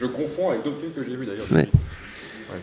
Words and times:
Je 0.00 0.06
confonds 0.06 0.50
avec 0.50 0.62
d'autres 0.64 0.80
films 0.80 0.92
que 0.92 1.04
j'ai 1.04 1.14
vus 1.14 1.26
d'ailleurs. 1.26 1.46
Ouais. 1.52 1.58
Ouais. 1.58 2.60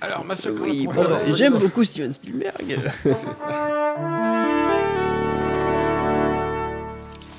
Alors, 0.00 0.24
Massacre 0.24 0.60
Oui, 0.60 0.86
bon, 0.86 1.04
j'aime 1.34 1.54
beaucoup 1.54 1.82
Steven 1.82 2.12
Spielberg. 2.12 2.78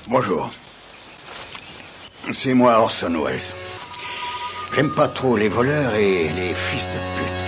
Bonjour. 0.08 0.50
C'est 2.32 2.54
moi 2.54 2.80
Orson 2.80 3.14
Welles. 3.24 3.40
J'aime 4.74 4.90
pas 4.90 5.08
trop 5.08 5.36
les 5.36 5.48
voleurs 5.48 5.94
et 5.94 6.28
les 6.28 6.52
fils 6.54 6.84
de 6.84 6.98
pute. 7.16 7.39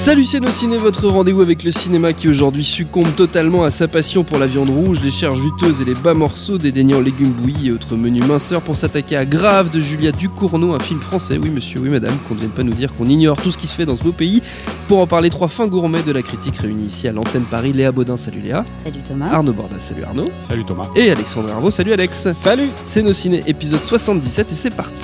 Salut 0.00 0.24
c'est 0.24 0.40
nos 0.40 0.50
ciné, 0.50 0.78
votre 0.78 1.08
rendez-vous 1.08 1.42
avec 1.42 1.62
le 1.62 1.70
cinéma 1.70 2.14
qui 2.14 2.26
aujourd'hui 2.26 2.64
succombe 2.64 3.14
totalement 3.14 3.64
à 3.64 3.70
sa 3.70 3.86
passion 3.86 4.24
pour 4.24 4.38
la 4.38 4.46
viande 4.46 4.70
rouge, 4.70 4.98
les 5.04 5.10
chairs 5.10 5.36
juteuses 5.36 5.82
et 5.82 5.84
les 5.84 5.92
bas 5.92 6.14
morceaux, 6.14 6.56
dédaignant 6.56 7.00
légumes 7.00 7.32
bouillis 7.32 7.68
et 7.68 7.72
autres 7.72 7.96
menus 7.96 8.24
minceurs 8.26 8.62
pour 8.62 8.78
s'attaquer 8.78 9.18
à 9.18 9.26
Grave 9.26 9.68
de 9.68 9.78
Julia 9.78 10.10
Ducournau, 10.10 10.72
un 10.72 10.80
film 10.80 11.00
français, 11.02 11.38
oui 11.40 11.50
monsieur, 11.50 11.80
oui 11.80 11.90
madame, 11.90 12.16
qu'on 12.26 12.34
ne 12.34 12.40
vienne 12.40 12.50
pas 12.50 12.62
nous 12.62 12.72
dire 12.72 12.94
qu'on 12.94 13.04
ignore 13.04 13.36
tout 13.36 13.50
ce 13.50 13.58
qui 13.58 13.66
se 13.66 13.74
fait 13.76 13.84
dans 13.84 13.94
ce 13.94 14.02
beau 14.02 14.12
pays. 14.12 14.40
Pour 14.88 15.00
en 15.00 15.06
parler, 15.06 15.28
trois 15.28 15.48
fins 15.48 15.66
gourmets 15.66 16.02
de 16.02 16.12
la 16.12 16.22
critique 16.22 16.56
réunis 16.56 16.86
ici 16.86 17.06
à 17.06 17.12
l'antenne 17.12 17.44
Paris, 17.44 17.74
Léa 17.74 17.92
Baudin, 17.92 18.16
salut 18.16 18.40
Léa, 18.40 18.64
Salut 18.82 19.00
Thomas. 19.06 19.28
Arnaud 19.30 19.52
Bordas, 19.52 19.80
salut 19.80 20.04
Arnaud, 20.04 20.30
Salut 20.40 20.64
Thomas. 20.64 20.88
et 20.96 21.10
Alexandre 21.10 21.50
Herveau, 21.50 21.70
salut 21.70 21.92
Alex. 21.92 22.32
Salut 22.32 22.70
C'est 22.86 23.02
nos 23.02 23.12
ciné, 23.12 23.42
épisode 23.46 23.84
77 23.84 24.50
et 24.50 24.54
c'est 24.54 24.70
parti. 24.74 25.02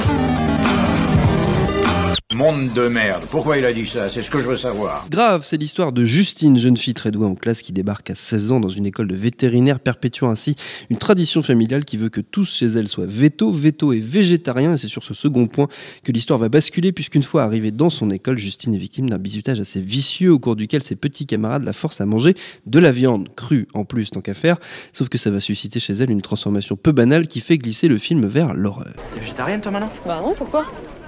Monde 2.36 2.74
de 2.74 2.88
merde. 2.88 3.22
Pourquoi 3.30 3.56
il 3.56 3.64
a 3.64 3.72
dit 3.72 3.86
ça? 3.86 4.10
C'est 4.10 4.20
ce 4.20 4.28
que 4.28 4.38
je 4.38 4.44
veux 4.44 4.56
savoir. 4.56 5.06
Grave, 5.08 5.40
c'est 5.42 5.56
l'histoire 5.56 5.90
de 5.90 6.04
Justine, 6.04 6.58
jeune 6.58 6.76
fille 6.76 6.92
très 6.92 7.10
douée 7.10 7.24
en 7.24 7.34
classe 7.34 7.62
qui 7.62 7.72
débarque 7.72 8.10
à 8.10 8.14
16 8.14 8.52
ans 8.52 8.60
dans 8.60 8.68
une 8.68 8.84
école 8.84 9.08
de 9.08 9.14
vétérinaire, 9.14 9.80
perpétuant 9.80 10.28
ainsi 10.28 10.54
une 10.90 10.98
tradition 10.98 11.40
familiale 11.40 11.86
qui 11.86 11.96
veut 11.96 12.10
que 12.10 12.20
tous 12.20 12.52
chez 12.52 12.66
elle 12.66 12.88
soient 12.88 13.06
veto, 13.06 13.50
veto 13.50 13.94
et 13.94 14.00
végétariens. 14.00 14.74
Et 14.74 14.76
c'est 14.76 14.86
sur 14.86 15.02
ce 15.02 15.14
second 15.14 15.46
point 15.46 15.68
que 16.04 16.12
l'histoire 16.12 16.38
va 16.38 16.50
basculer, 16.50 16.92
puisqu'une 16.92 17.22
fois 17.22 17.42
arrivée 17.42 17.70
dans 17.70 17.88
son 17.88 18.10
école, 18.10 18.36
Justine 18.36 18.74
est 18.74 18.78
victime 18.78 19.08
d'un 19.08 19.16
bizutage 19.16 19.58
assez 19.58 19.80
vicieux 19.80 20.30
au 20.30 20.38
cours 20.38 20.56
duquel 20.56 20.82
ses 20.82 20.94
petits 20.94 21.24
camarades 21.24 21.64
la 21.64 21.72
forcent 21.72 22.02
à 22.02 22.06
manger 22.06 22.34
de 22.66 22.78
la 22.78 22.92
viande 22.92 23.30
crue 23.34 23.66
en 23.72 23.86
plus, 23.86 24.10
tant 24.10 24.20
qu'à 24.20 24.34
faire. 24.34 24.58
Sauf 24.92 25.08
que 25.08 25.16
ça 25.16 25.30
va 25.30 25.40
susciter 25.40 25.80
chez 25.80 25.94
elle 25.94 26.10
une 26.10 26.20
transformation 26.20 26.76
peu 26.76 26.92
banale 26.92 27.28
qui 27.28 27.40
fait 27.40 27.56
glisser 27.56 27.88
le 27.88 27.96
film 27.96 28.26
vers 28.26 28.52
l'horreur. 28.52 28.92
T'es 29.14 29.20
végétarienne 29.20 29.62
toi 29.62 29.72
maintenant? 29.72 29.90
Bah 30.06 30.20
non, 30.20 30.34
pourquoi? 30.36 30.66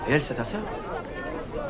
Et 0.08 0.12
elle, 0.12 0.22
c'est 0.22 0.32
ta 0.32 0.44
sœur? 0.44 0.62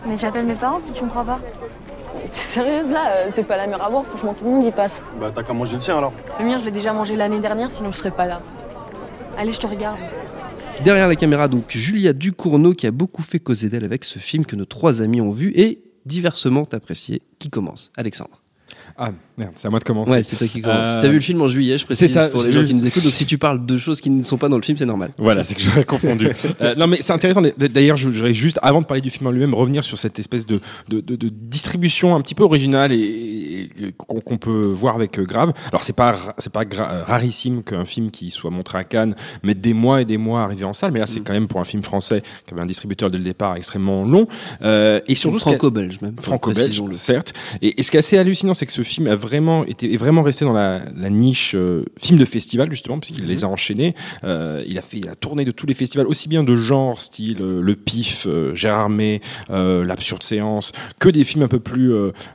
Mais 0.09 0.17
j'appelle 0.17 0.47
mes 0.47 0.55
parents 0.55 0.78
si 0.78 0.95
tu 0.95 1.05
me 1.05 1.11
crois 1.11 1.25
pas. 1.25 1.41
T'es 2.33 2.39
sérieuse 2.39 2.91
là 2.91 3.12
euh, 3.12 3.31
C'est 3.34 3.47
pas 3.47 3.56
la 3.56 3.67
mer 3.67 3.83
à 3.83 3.91
boire, 3.91 4.05
franchement 4.06 4.34
tout 4.34 4.45
le 4.45 4.51
monde 4.51 4.64
y 4.64 4.70
passe. 4.70 5.05
Bah 5.20 5.31
t'as 5.34 5.42
qu'à 5.42 5.53
manger 5.53 5.75
le 5.75 5.81
sien 5.81 5.98
alors. 5.98 6.12
Le 6.39 6.45
mien, 6.45 6.59
je 6.59 6.64
l'ai 6.64 6.70
déjà 6.70 6.92
mangé 6.92 7.14
l'année 7.14 7.41
dernière, 7.41 7.70
sinon 7.70 7.92
je 7.92 7.98
serais 7.98 8.11
pas 8.11 8.27
là. 8.27 8.41
Allez, 9.36 9.53
je 9.53 9.61
te 9.61 9.67
regarde. 9.67 9.98
Derrière 10.83 11.09
la 11.09 11.17
caméra, 11.17 11.48
donc 11.48 11.64
Julia 11.69 12.12
Ducournau 12.12 12.73
qui 12.73 12.86
a 12.86 12.91
beaucoup 12.91 13.23
fait 13.23 13.39
causer 13.39 13.69
d'elle 13.69 13.84
avec 13.84 14.05
ce 14.05 14.19
film 14.19 14.47
que 14.47 14.56
nos 14.56 14.64
trois 14.64 15.03
amis 15.03 15.20
ont 15.20 15.31
vu 15.31 15.53
et 15.55 15.83
diversement 16.06 16.64
apprécié. 16.73 17.23
Qui 17.39 17.51
commence 17.51 17.92
Alexandre. 17.97 18.42
Ah 18.96 19.11
merde, 19.39 19.53
c'est 19.57 19.67
à 19.67 19.71
moi 19.71 19.79
de 19.79 19.85
commencer. 19.85 20.11
Ouais, 20.11 20.23
c'est 20.23 20.37
toi 20.37 20.47
qui 20.47 20.61
commence. 20.61 20.87
Euh, 20.89 20.99
T'as 21.01 21.09
vu 21.09 21.15
le 21.15 21.21
film 21.21 21.41
en 21.43 21.49
juillet, 21.49 21.79
je 21.79 21.85
précise 21.85 22.07
c'est 22.09 22.13
ça, 22.13 22.29
pour 22.29 22.43
les 22.43 22.53
gens 22.53 22.65
qui 22.65 22.75
nous 22.75 22.87
écoutent. 22.87 23.05
Donc 23.05 23.13
si 23.13 23.25
tu 23.27 23.39
parles 23.39 23.65
de 23.65 23.77
choses 23.79 24.01
qui 24.01 24.11
ne 24.11 24.23
sont 24.23 24.37
pas 24.37 24.49
dans 24.49 24.57
le 24.57 24.63
film, 24.63 24.77
c'est 24.77 24.87
normal. 24.87 25.11
Voilà, 25.19 25.45
c'est 25.45 25.55
que 25.55 25.61
j'aurais 25.63 25.85
confondu. 25.85 26.29
Euh, 26.61 26.75
non, 26.75 26.87
mais 26.89 26.99
c'est 27.01 27.13
intéressant. 27.13 27.43
D'ailleurs, 27.57 27.97
je 27.97 28.09
voudrais 28.09 28.35
juste, 28.35 28.59
avant 28.63 28.81
de 28.81 28.87
parler 28.87 29.01
du 29.01 29.11
film 29.11 29.27
en 29.29 29.31
lui-même, 29.31 29.55
revenir 29.55 29.85
sur 29.85 29.97
cette 29.99 30.19
espèce 30.19 30.45
de, 30.45 30.61
de, 30.89 31.01
de- 31.01 31.15
de 31.17 31.29
distribution 31.29 32.15
un 32.17 32.21
petit 32.21 32.35
peu 32.35 32.43
originale 32.43 32.91
et, 32.93 32.97
et- 32.97 33.93
qu'on 33.97 34.39
peut 34.39 34.73
voir 34.75 34.95
avec 34.97 35.19
euh, 35.19 35.25
Grave. 35.25 35.53
Alors, 35.70 35.83
c'est 35.85 35.93
pas 35.95 36.17
c'est 36.39 36.53
pas 36.53 36.63
euh, 36.63 37.03
rarissime 37.05 37.63
qu'un 37.63 37.85
film 37.85 38.11
qui 38.11 38.31
soit 38.31 38.51
montré 38.51 38.79
à 38.79 38.85
Cannes 38.85 39.15
mette 39.43 39.61
des 39.61 39.75
mois 39.75 40.01
et 40.01 40.05
des 40.05 40.17
mois 40.17 40.41
à 40.41 40.45
arriver 40.45 40.65
en 40.65 40.73
salle, 40.73 40.91
mais 40.93 40.99
là, 40.99 41.07
c'est 41.07 41.20
quand 41.20 41.33
même 41.33 41.47
pour 41.49 41.61
un 41.61 41.65
film 41.65 41.83
français 41.83 42.23
qui 42.47 42.55
avait 42.55 42.63
un 42.63 42.67
distributeur 42.67 43.11
dès 43.11 43.19
le 43.19 43.25
départ 43.25 43.57
extrêmement 43.57 44.05
long. 44.05 44.27
Euh, 44.63 45.01
et 45.07 45.15
surtout, 45.15 45.39
Franco-belge 45.39 46.01
même. 46.01 46.17
franco-belge, 46.20 46.83
certes. 46.93 47.33
Et, 47.63 47.79
et 47.79 47.83
ce 47.83 47.91
qui 47.91 47.97
est 47.97 48.01
assez 48.01 48.19
hallucinant, 48.19 48.55
c'est 48.55 48.67
que 48.67 48.73
ce 48.73 48.83
film 48.83 49.07
a 49.07 49.15
vraiment 49.28 49.64
été 49.64 49.92
est 49.92 49.96
vraiment 49.96 50.22
resté 50.22 50.44
dans 50.44 50.52
la, 50.52 50.80
la 50.96 51.11
niche 51.11 51.55
euh, 51.55 51.84
film 52.00 52.18
de 52.18 52.24
festival 52.24 52.70
justement, 52.70 52.98
puisqu'il 52.98 53.27
les 53.27 53.44
a 53.44 53.48
enchaînés. 53.48 53.94
Euh, 54.24 54.64
il 54.66 54.78
a 54.78 54.83
fait, 54.83 54.98
il 54.98 55.08
a 55.08 55.14
tourné 55.14 55.44
de 55.44 55.50
tous 55.50 55.66
les 55.66 55.74
festivals, 55.74 56.06
aussi 56.06 56.28
bien 56.28 56.42
de 56.42 56.56
genre, 56.56 57.00
style 57.00 57.39
euh, 57.40 57.61
le 57.61 57.77
Pif, 57.77 58.27
Gérard 58.55 58.89
May, 58.89 59.20
l'absurde 59.48 60.22
séance, 60.22 60.72
que 60.98 61.08
des 61.08 61.24
films 61.24 61.44
un 61.44 61.48
peu 61.48 61.61
plus, 61.61 61.90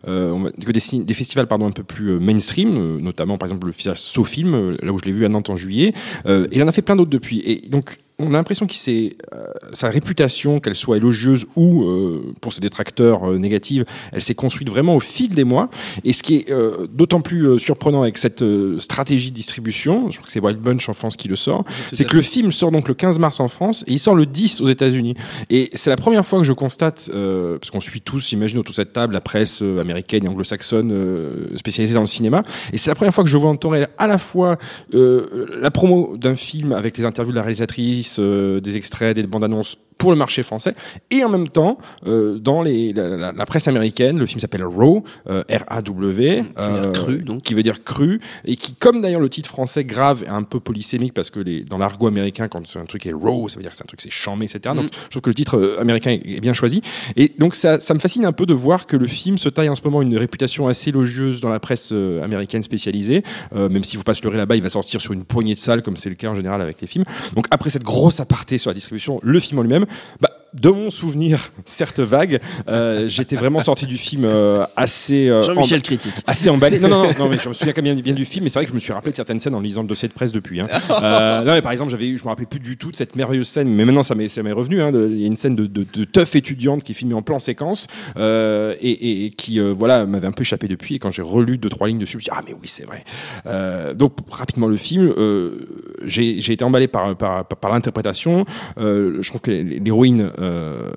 que 0.05 0.71
des, 0.71 1.13
festivals 1.13 1.47
pardon 1.47 1.67
un 1.67 1.71
peu 1.71 1.83
plus 1.83 2.19
mainstream, 2.19 2.99
notamment 2.99 3.37
par 3.37 3.47
exemple 3.47 3.67
le 3.67 3.71
festival 3.73 3.97
SoFilm, 3.97 4.77
là 4.81 4.91
où 4.91 4.99
je 4.99 5.05
l'ai 5.05 5.11
vu 5.11 5.25
à 5.25 5.29
Nantes 5.29 5.49
en 5.49 5.55
juillet. 5.55 5.93
Et 6.25 6.47
il 6.51 6.63
en 6.63 6.67
a 6.67 6.71
fait 6.71 6.81
plein 6.81 6.95
d'autres 6.95 7.09
depuis. 7.09 7.41
Et 7.45 7.67
donc 7.69 7.97
on 8.19 8.29
a 8.29 8.37
l'impression 8.37 8.67
s'est 8.77 9.15
euh, 9.33 9.45
sa 9.73 9.89
réputation, 9.89 10.59
qu'elle 10.59 10.75
soit 10.75 10.97
élogieuse 10.97 11.45
ou 11.55 11.83
euh, 11.83 12.33
pour 12.41 12.53
ses 12.53 12.61
détracteurs 12.61 13.29
euh, 13.29 13.37
négative, 13.37 13.85
elle 14.11 14.21
s'est 14.21 14.35
construite 14.35 14.69
vraiment 14.69 14.95
au 14.95 14.99
fil 14.99 15.29
des 15.29 15.43
mois. 15.43 15.69
Et 16.03 16.13
ce 16.13 16.23
qui 16.23 16.35
est 16.35 16.51
euh, 16.51 16.87
d'autant 16.87 17.21
plus 17.21 17.47
euh, 17.47 17.57
surprenant 17.57 18.01
avec 18.01 18.17
cette 18.17 18.41
euh, 18.41 18.79
stratégie 18.79 19.31
de 19.31 19.35
distribution, 19.35 20.09
je 20.11 20.17
crois 20.17 20.25
que 20.25 20.31
c'est 20.31 20.39
Wild 20.39 20.59
Bunch 20.59 20.89
en 20.89 20.93
France 20.93 21.17
qui 21.17 21.27
le 21.27 21.35
sort, 21.35 21.63
c'est 21.91 22.05
que 22.05 22.15
le 22.15 22.21
film 22.21 22.51
sort 22.51 22.71
donc 22.71 22.87
le 22.87 22.93
15 22.93 23.19
mars 23.19 23.39
en 23.39 23.47
France 23.47 23.83
et 23.87 23.93
il 23.93 23.99
sort 23.99 24.15
le 24.15 24.25
10 24.25 24.61
aux 24.61 24.69
États-Unis. 24.69 25.15
Et 25.49 25.69
c'est 25.73 25.89
la 25.89 25.97
première 25.97 26.25
fois 26.25 26.39
que 26.39 26.45
je 26.45 26.53
constate, 26.53 27.09
euh, 27.13 27.57
parce 27.57 27.71
qu'on 27.71 27.81
suit 27.81 28.01
tous, 28.01 28.27
j'imagine, 28.29 28.59
autour 28.59 28.71
de 28.71 28.75
cette 28.77 28.93
table, 28.93 29.13
la 29.13 29.21
presse 29.21 29.61
américaine 29.61 30.25
et 30.25 30.27
anglo-saxonne 30.27 30.91
euh, 30.91 31.57
spécialisée 31.57 31.93
dans 31.93 32.01
le 32.01 32.07
cinéma. 32.07 32.43
Et 32.71 32.77
c'est 32.77 32.89
la 32.89 32.95
première 32.95 33.13
fois 33.13 33.23
que 33.23 33.29
je 33.29 33.37
vois 33.37 33.49
en 33.49 33.55
temps 33.55 33.69
réel 33.69 33.87
à 33.97 34.07
la 34.07 34.17
fois 34.17 34.57
euh, 34.93 35.57
la 35.59 35.71
promo 35.71 36.17
d'un 36.17 36.35
film 36.35 36.71
avec 36.71 36.97
les 36.97 37.05
interviews 37.05 37.31
de 37.31 37.37
la 37.37 37.43
réalisatrice, 37.43 38.12
des 38.19 38.77
extraits, 38.77 39.15
des 39.15 39.23
bandes 39.23 39.43
annonces 39.43 39.77
pour 40.03 40.11
le 40.11 40.17
marché 40.17 40.43
français, 40.43 40.75
et 41.11 41.23
en 41.23 41.29
même 41.29 41.47
temps, 41.47 41.77
euh, 42.05 42.37
dans 42.37 42.61
les, 42.61 42.91
la, 42.91 43.07
la- 43.07 43.31
la 43.31 43.45
presse 43.45 43.67
américaine, 43.69 44.19
le 44.19 44.25
film 44.25 44.39
s'appelle 44.41 44.65
Raw, 44.65 45.03
euh, 45.29 45.43
R-A-W, 45.49 46.43
dire 46.57 46.91
cru, 46.93 47.17
donc. 47.23 47.41
qui 47.41 47.53
veut 47.53 47.63
dire 47.63 47.83
cru, 47.83 48.19
et 48.45 48.55
qui, 48.57 48.73
comme 48.75 49.01
d'ailleurs 49.01 49.21
le 49.21 49.29
titre 49.29 49.49
français 49.49 49.85
grave, 49.85 50.23
est 50.23 50.29
un 50.29 50.43
peu 50.43 50.59
polysémique, 50.59 51.13
parce 51.13 51.29
que 51.29 51.39
les, 51.39 51.63
dans 51.63 51.77
l'argot 51.77 52.07
américain, 52.07 52.47
quand 52.49 52.61
un 52.75 52.85
truc 52.85 53.05
est 53.05 53.13
raw, 53.13 53.47
ça 53.49 53.55
veut 53.55 53.61
dire 53.61 53.71
que 53.71 53.77
c'est 53.77 53.83
un 53.83 53.87
truc 53.87 54.01
c'est 54.01 54.09
chambé, 54.09 54.45
etc. 54.45 54.75
Donc, 54.75 54.89
je 55.05 55.09
trouve 55.09 55.21
que 55.21 55.29
le 55.29 55.35
titre 55.35 55.57
euh, 55.57 55.79
américain 55.79 56.11
est, 56.11 56.21
est 56.37 56.41
bien 56.41 56.53
choisi. 56.53 56.81
Et 57.15 57.31
donc, 57.37 57.55
ça, 57.55 57.79
ça 57.79 57.93
me 57.93 57.99
fascine 57.99 58.25
un 58.25 58.33
peu 58.33 58.45
de 58.45 58.53
voir 58.53 58.85
que 58.87 58.97
le 58.97 59.07
film 59.07 59.37
se 59.37 59.47
taille 59.49 59.69
en 59.69 59.75
ce 59.75 59.81
moment 59.83 60.01
une 60.01 60.17
réputation 60.17 60.67
assez 60.67 60.89
élogieuse 60.89 61.39
dans 61.39 61.49
la 61.49 61.59
presse 61.61 61.89
euh, 61.93 62.23
américaine 62.23 62.63
spécialisée, 62.63 63.23
euh, 63.55 63.69
même 63.69 63.83
si 63.83 63.95
vous 63.97 64.03
passez 64.03 64.21
le 64.21 64.25
leurrer 64.27 64.37
là-bas, 64.37 64.55
il 64.57 64.63
va 64.63 64.69
sortir 64.69 64.99
sur 65.01 65.13
une 65.13 65.23
poignée 65.23 65.53
de 65.53 65.59
salles, 65.59 65.81
comme 65.81 65.95
c'est 65.97 66.09
le 66.09 66.15
cas 66.15 66.29
en 66.29 66.35
général 66.35 66.61
avec 66.61 66.81
les 66.81 66.87
films. 66.87 67.05
Donc, 67.35 67.45
après 67.51 67.69
cette 67.69 67.83
grosse 67.83 68.19
aparté 68.19 68.57
sur 68.57 68.69
la 68.69 68.73
distribution, 68.75 69.19
le 69.23 69.39
film 69.39 69.59
en 69.59 69.61
lui-même, 69.63 69.85
bah, 70.19 70.42
de 70.53 70.69
mon 70.69 70.91
souvenir, 70.91 71.51
certes 71.65 71.99
vague, 71.99 72.39
euh, 72.67 73.07
j'étais 73.09 73.35
vraiment 73.35 73.59
sorti 73.61 73.85
du 73.85 73.97
film 73.97 74.23
euh, 74.25 74.65
assez 74.75 75.29
euh, 75.29 75.41
Jean-Michel 75.43 75.81
critique. 75.81 76.13
assez 76.27 76.49
emballé. 76.49 76.79
Non, 76.79 76.89
non, 76.89 77.03
non, 77.03 77.09
non, 77.19 77.29
mais 77.29 77.37
je 77.39 77.49
me 77.49 77.53
souviens 77.53 77.73
quand 77.73 77.81
même 77.81 77.99
bien 78.01 78.13
du 78.13 78.25
film, 78.25 78.43
mais 78.43 78.49
c'est 78.49 78.59
vrai 78.59 78.65
que 78.65 78.69
je 78.71 78.75
me 78.75 78.79
suis 78.79 78.93
rappelé 78.93 79.11
de 79.11 79.15
certaines 79.15 79.39
scènes 79.39 79.55
en 79.55 79.59
lisant 79.59 79.81
le 79.81 79.87
dossier 79.87 80.07
de 80.07 80.13
presse 80.13 80.31
depuis. 80.31 80.59
Hein. 80.61 80.67
Euh, 81.03 81.43
non, 81.43 81.53
mais 81.53 81.61
par 81.61 81.71
exemple, 81.71 81.91
j'avais, 81.91 82.15
je 82.15 82.23
me 82.23 82.29
rappelais 82.29 82.45
plus 82.45 82.59
du 82.59 82.77
tout 82.77 82.91
de 82.91 82.95
cette 82.95 83.15
merveilleuse 83.15 83.47
scène, 83.47 83.67
mais 83.67 83.83
maintenant 83.83 84.03
ça 84.03 84.15
m'est, 84.15 84.27
ça 84.29 84.41
m'est 84.43 84.51
revenu. 84.51 84.81
hein, 84.81 84.91
de- 84.91 85.09
Il 85.11 85.19
y 85.19 85.23
a 85.23 85.27
une 85.27 85.35
scène 85.35 85.55
de, 85.55 85.65
de, 85.65 85.85
de 85.91 86.03
teuf 86.05 86.35
étudiante 86.35 86.83
qui 86.83 86.91
est 86.91 86.95
filmée 86.95 87.13
en 87.15 87.21
plan 87.21 87.39
séquence 87.39 87.87
euh, 88.17 88.75
et, 88.79 88.91
et- 88.91 89.25
et 89.25 89.29
qui, 89.31 89.59
euh, 89.59 89.73
voilà, 89.77 90.05
m'avait 90.05 90.27
un 90.27 90.31
peu 90.31 90.41
échappé 90.41 90.67
depuis. 90.67 90.95
Et 90.95 90.99
quand 90.99 91.11
j'ai 91.11 91.21
relu 91.23 91.57
deux 91.57 91.69
trois 91.69 91.87
lignes 91.87 91.99
dessus, 91.99 92.13
je 92.13 92.17
me 92.17 92.21
suis 92.21 92.29
dit, 92.31 92.37
ah 92.37 92.41
mais 92.47 92.53
oui, 92.53 92.67
c'est 92.67 92.85
vrai. 92.85 93.03
Euh, 93.47 93.93
donc 93.93 94.13
rapidement 94.29 94.67
le 94.67 94.77
film, 94.77 95.13
euh, 95.17 95.67
j'ai, 96.05 96.39
j'ai 96.41 96.53
été 96.53 96.63
emballé 96.63 96.87
par 96.87 97.15
par, 97.15 97.45
par, 97.45 97.57
par 97.59 97.71
l'interprétation. 97.71 98.45
Euh, 98.77 99.17
je 99.21 99.29
trouve 99.29 99.41
que 99.41 99.51
l'héroïne 99.51 100.31
euh, 100.43 100.91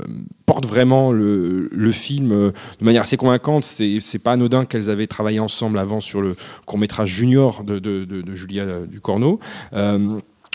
porte 0.44 0.66
vraiment 0.66 1.12
le, 1.12 1.90
film 1.92 2.32
euh, 2.32 2.52
de 2.80 2.84
manière 2.84 3.02
assez 3.02 3.16
convaincante. 3.16 3.64
C'est, 3.64 4.18
pas 4.22 4.32
anodin 4.32 4.64
qu'elles 4.64 4.90
avaient 4.90 5.06
travaillé 5.06 5.40
ensemble 5.40 5.78
avant 5.78 6.00
sur 6.00 6.20
le 6.20 6.36
court 6.66 6.78
métrage 6.78 7.10
Junior 7.10 7.64
de, 7.64 7.78
de, 7.78 8.34
Julia 8.34 8.80
Ducorneau. 8.86 9.40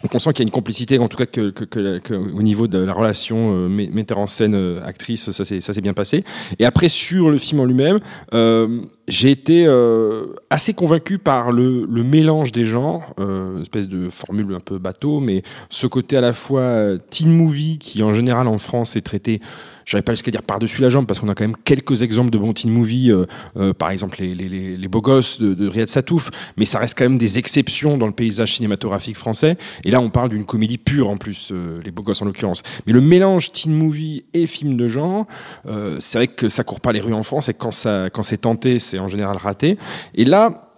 Donc 0.04 0.16
on 0.16 0.20
sent 0.20 0.34
qu'il 0.34 0.40
y 0.44 0.46
a 0.46 0.48
une 0.48 0.52
complicité, 0.52 0.98
en 0.98 1.08
tout 1.08 1.18
cas 1.18 1.26
que, 1.26 1.52
que, 1.52 1.64
que, 1.64 2.00
que 2.00 2.14
au 2.14 2.42
niveau 2.42 2.68
de 2.68 2.80
la 2.80 2.94
relation 2.94 3.56
euh, 3.56 3.68
met- 3.68 3.90
metteur 3.92 4.18
en 4.18 4.28
scène 4.28 4.56
euh, 4.56 4.84
actrice, 4.84 5.32
ça 5.32 5.46
s'est 5.46 5.62
ça 5.62 5.74
s'est 5.74 5.82
bien 5.82 5.94
passé. 5.94 6.24
Et 6.60 6.66
après 6.66 6.90
sur 6.90 7.30
le 7.30 7.38
film 7.38 7.62
en 7.62 7.66
lui-même, 7.66 8.00
euh, 8.34 8.82
j'ai 9.08 9.32
été 9.32 9.66
euh, 9.68 10.28
assez 10.50 10.74
convaincu 10.74 11.18
par 11.18 11.52
le, 11.52 11.86
le 11.90 12.04
mélange 12.04 12.52
des 12.52 12.66
genres, 12.66 13.14
euh, 13.20 13.62
espèce 13.62 13.88
de 13.88 14.10
formule 14.10 14.54
un 14.56 14.60
peu 14.60 14.80
bateau, 14.80 15.20
mais 15.20 15.44
ce 15.70 15.88
côté 15.88 16.18
à 16.18 16.22
la 16.22 16.34
fois 16.34 16.62
euh, 16.62 16.98
teen 17.10 17.30
movie 17.32 17.78
qui 17.78 18.02
en 18.02 18.14
général 18.14 18.48
en 18.48 18.58
France 18.58 18.96
est 18.96 19.02
traité 19.02 19.40
j'aurais 19.86 20.04
pas 20.04 20.14
jusqu'à 20.14 20.32
dire 20.32 20.44
par-dessus 20.44 20.82
la 20.82 20.90
jambe 20.90 21.08
parce 21.08 21.20
qu'on 21.20 21.30
a 21.30 21.36
quand 21.36 21.44
même 21.44 21.58
quelques 21.64 22.02
exemples 22.02 22.32
de 22.32 22.38
bons 22.38 22.54
teen 22.54 22.72
movies, 22.72 23.12
euh, 23.12 23.26
euh, 23.58 23.74
par 23.74 23.92
exemple 23.92 24.18
les, 24.20 24.36
les, 24.36 24.50
les, 24.50 24.78
les, 24.78 24.88
beaux 24.88 25.02
gosses 25.02 25.40
de, 25.40 25.54
de 25.54 25.68
Riyad 25.68 25.88
Satouf, 25.88 26.32
mais 26.58 26.66
ça 26.66 26.80
reste 26.80 26.98
quand 26.98 27.06
même 27.06 27.18
des 27.18 27.38
exceptions 27.38 27.98
dans 27.98 28.08
le 28.08 28.14
paysage 28.14 28.56
cinématographique 28.56 29.18
français. 29.18 29.58
Et 29.84 29.92
là, 29.92 30.00
on 30.00 30.10
parle 30.10 30.30
d'une 30.30 30.46
comédie 30.46 30.78
pure 30.78 31.10
en 31.10 31.18
plus, 31.18 31.50
euh, 31.52 31.82
les 31.84 31.92
beaux 31.92 32.04
gosses 32.04 32.22
en 32.22 32.26
l'occurrence. 32.26 32.64
Mais 32.86 32.94
le 32.94 33.02
mélange 33.02 33.52
teen 33.52 33.74
movie 33.74 34.26
et 34.34 34.48
film 34.48 34.78
de 34.78 34.88
genre, 34.88 35.26
euh, 35.66 35.98
c'est 36.00 36.18
vrai 36.18 36.28
que 36.28 36.50
ça 36.50 36.64
court 36.64 36.82
pas 36.82 36.92
les 36.92 37.02
rues 37.02 37.14
en 37.14 37.24
France 37.24 37.50
et 37.50 37.54
quand 37.54 37.72
ça, 37.72 38.10
quand 38.12 38.24
c'est 38.24 38.38
tenté, 38.38 38.80
c'est 38.80 39.00
en 39.00 39.08
général 39.08 39.38
raté. 39.38 39.78
Et 40.16 40.26
là, 40.26 40.71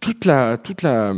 toute 0.00 0.24
la 0.24 0.56
toute 0.56 0.82
la, 0.82 1.14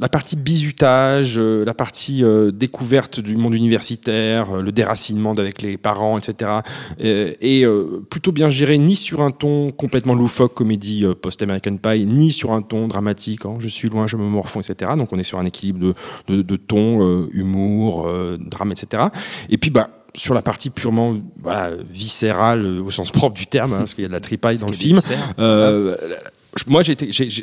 la 0.00 0.08
partie 0.08 0.36
bizutage, 0.36 1.34
euh, 1.38 1.64
la 1.64 1.74
partie 1.74 2.24
euh, 2.24 2.50
découverte 2.50 3.20
du 3.20 3.36
monde 3.36 3.54
universitaire, 3.54 4.56
euh, 4.56 4.62
le 4.62 4.72
déracinement 4.72 5.32
avec 5.32 5.62
les 5.62 5.76
parents, 5.76 6.18
etc. 6.18 6.50
est 6.98 7.66
plutôt 8.10 8.32
bien 8.32 8.48
géré, 8.48 8.78
ni 8.78 8.96
sur 8.96 9.22
un 9.22 9.30
ton 9.30 9.70
complètement 9.70 10.14
loufoque 10.14 10.54
comédie 10.54 11.04
post-American 11.20 11.76
Pie, 11.76 12.06
ni 12.06 12.32
sur 12.32 12.52
un 12.52 12.62
ton 12.62 12.88
dramatique. 12.88 13.46
Hein, 13.46 13.54
je 13.60 13.68
suis 13.68 13.88
loin, 13.88 14.06
je 14.06 14.16
me 14.16 14.24
morfonds, 14.24 14.60
etc. 14.60 14.92
Donc 14.96 15.12
on 15.12 15.18
est 15.18 15.24
sur 15.24 15.38
un 15.38 15.44
équilibre 15.44 15.78
de 15.78 15.94
de, 16.28 16.42
de 16.42 16.56
ton, 16.56 17.26
humour, 17.32 18.08
drame, 18.38 18.72
etc. 18.72 19.04
Et 19.48 19.58
puis 19.58 19.70
bah 19.70 19.90
sur 20.14 20.34
la 20.34 20.42
partie 20.42 20.70
purement 20.70 21.16
voilà 21.42 21.70
viscérale 21.90 22.66
au 22.66 22.90
sens 22.90 23.10
propre 23.10 23.34
du 23.34 23.46
terme, 23.46 23.72
hein, 23.72 23.78
parce 23.78 23.94
qu'il 23.94 24.02
y 24.02 24.04
a 24.04 24.08
de 24.08 24.12
la 24.12 24.20
tripaille 24.20 24.58
dans 24.58 24.66
le 24.66 24.72
film. 24.72 24.98
Euh, 25.38 25.96
moi, 26.66 26.82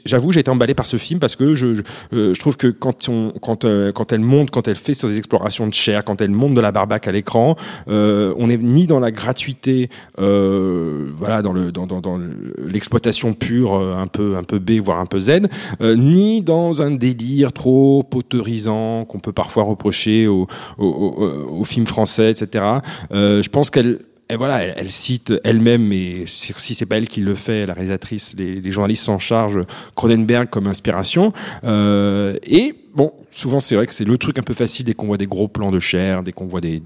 j'avoue, 0.06 0.32
j'ai 0.32 0.42
été 0.42 0.52
emballé 0.52 0.76
par 0.76 0.86
ce 0.86 0.98
film 0.98 1.20
parce 1.20 1.36
que 1.36 1.56
je, 1.56 1.74
je, 1.74 1.82
euh, 2.14 2.34
je 2.36 2.40
trouve 2.40 2.58
que 2.58 2.68
quand, 2.68 3.10
on, 3.10 3.34
quand, 3.42 3.66
euh, 3.66 3.92
quand 3.92 4.12
elle 4.12 4.20
monte, 4.20 4.52
quand 4.52 4.68
elle 4.68 4.76
fait 4.76 4.94
ses 4.94 5.18
explorations 5.18 5.66
de 5.66 5.74
chair, 5.74 6.04
quand 6.06 6.22
elle 6.22 6.30
monte 6.30 6.54
de 6.54 6.62
la 6.62 6.72
barbaque 6.72 7.08
à 7.08 7.12
l'écran, 7.12 7.56
euh, 7.88 8.34
on 8.38 8.48
n'est 8.48 8.58
ni 8.58 8.86
dans 8.86 9.00
la 9.00 9.12
gratuité, 9.12 9.90
euh, 10.20 11.10
voilà, 11.18 11.42
dans 11.42 11.54
le 11.54 11.72
dans, 11.72 11.88
dans, 11.88 12.02
dans 12.02 12.20
l'exploitation 12.58 13.34
pure, 13.34 13.74
euh, 13.74 13.96
un 13.96 14.08
peu 14.08 14.38
un 14.38 14.44
peu 14.44 14.60
B, 14.60 14.74
voire 14.74 15.00
un 15.00 15.08
peu 15.08 15.20
Z, 15.20 15.48
ni 15.82 16.44
dans 16.44 16.82
un 16.82 16.92
délire 16.92 17.52
trop 17.52 18.08
autorisant 18.14 19.06
qu'on 19.06 19.20
peut 19.20 19.32
parfois 19.34 19.64
reprocher 19.64 20.28
aux 20.28 20.48
au, 20.78 20.86
au, 20.86 21.60
au 21.60 21.64
films 21.64 21.88
français, 21.88 22.32
etc. 22.32 22.64
je 23.12 23.50
pense 23.50 23.70
qu'elle 23.70 24.00
et 24.32 24.36
voilà, 24.36 24.62
elle, 24.62 24.92
cite 24.92 25.34
elle-même, 25.44 25.88
mais 25.88 26.26
si 26.28 26.76
c'est 26.76 26.86
pas 26.86 26.98
elle 26.98 27.08
qui 27.08 27.22
le 27.22 27.34
fait, 27.34 27.66
la 27.66 27.74
réalisatrice, 27.74 28.36
les, 28.38 28.72
journalistes 28.72 29.06
s'en 29.06 29.18
chargent, 29.18 29.62
Cronenberg 29.96 30.50
comme 30.52 30.68
inspiration. 30.68 31.34
Euh, 31.64 32.38
et 32.44 32.76
bon, 32.94 33.12
souvent 33.32 33.60
c'est 33.60 33.76
vrai 33.76 33.88
que 33.88 33.94
c'est 33.94 34.06
le 34.06 34.18
truc 34.20 34.38
un 34.38 34.44
peu 34.44 34.54
facile 34.54 34.86
dès 34.86 34.94
qu'on 34.94 35.08
voit 35.08 35.18
des 35.18 35.26
gros 35.26 35.48
plans 35.48 35.72
de 35.72 35.80
chair, 35.80 36.22
dès 36.22 36.32
qu'on 36.32 36.46
voit 36.46 36.62
des, 36.62 36.80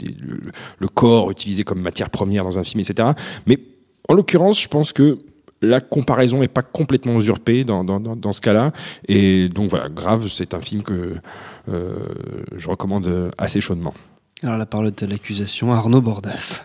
le, 0.79 0.87
corps 0.87 1.31
utilisé 1.31 1.65
comme 1.65 1.81
matière 1.81 2.09
première 2.09 2.45
dans 2.45 2.57
un 2.57 2.63
film, 2.63 2.79
etc. 2.79 3.09
Mais 3.45 3.59
en 4.07 4.13
l'occurrence, 4.13 4.61
je 4.61 4.69
pense 4.69 4.93
que 4.93 5.17
la 5.61 5.81
comparaison 5.81 6.43
est 6.43 6.47
pas 6.47 6.61
complètement 6.61 7.17
usurpée 7.17 7.65
dans, 7.65 7.83
dans, 7.83 7.99
dans, 7.99 8.15
dans 8.15 8.31
ce 8.31 8.39
cas-là. 8.39 8.71
Et 9.09 9.49
donc 9.49 9.69
voilà, 9.69 9.89
Grave, 9.89 10.29
c'est 10.29 10.53
un 10.53 10.61
film 10.61 10.81
que 10.81 11.15
euh, 11.67 11.95
je 12.55 12.69
recommande 12.69 13.31
assez 13.37 13.59
chaudement. 13.59 13.93
Alors 14.43 14.57
la 14.57 14.65
parole 14.65 14.91
de 14.91 15.05
l'accusation, 15.05 15.73
Arnaud 15.73 16.01
Bordas. 16.01 16.63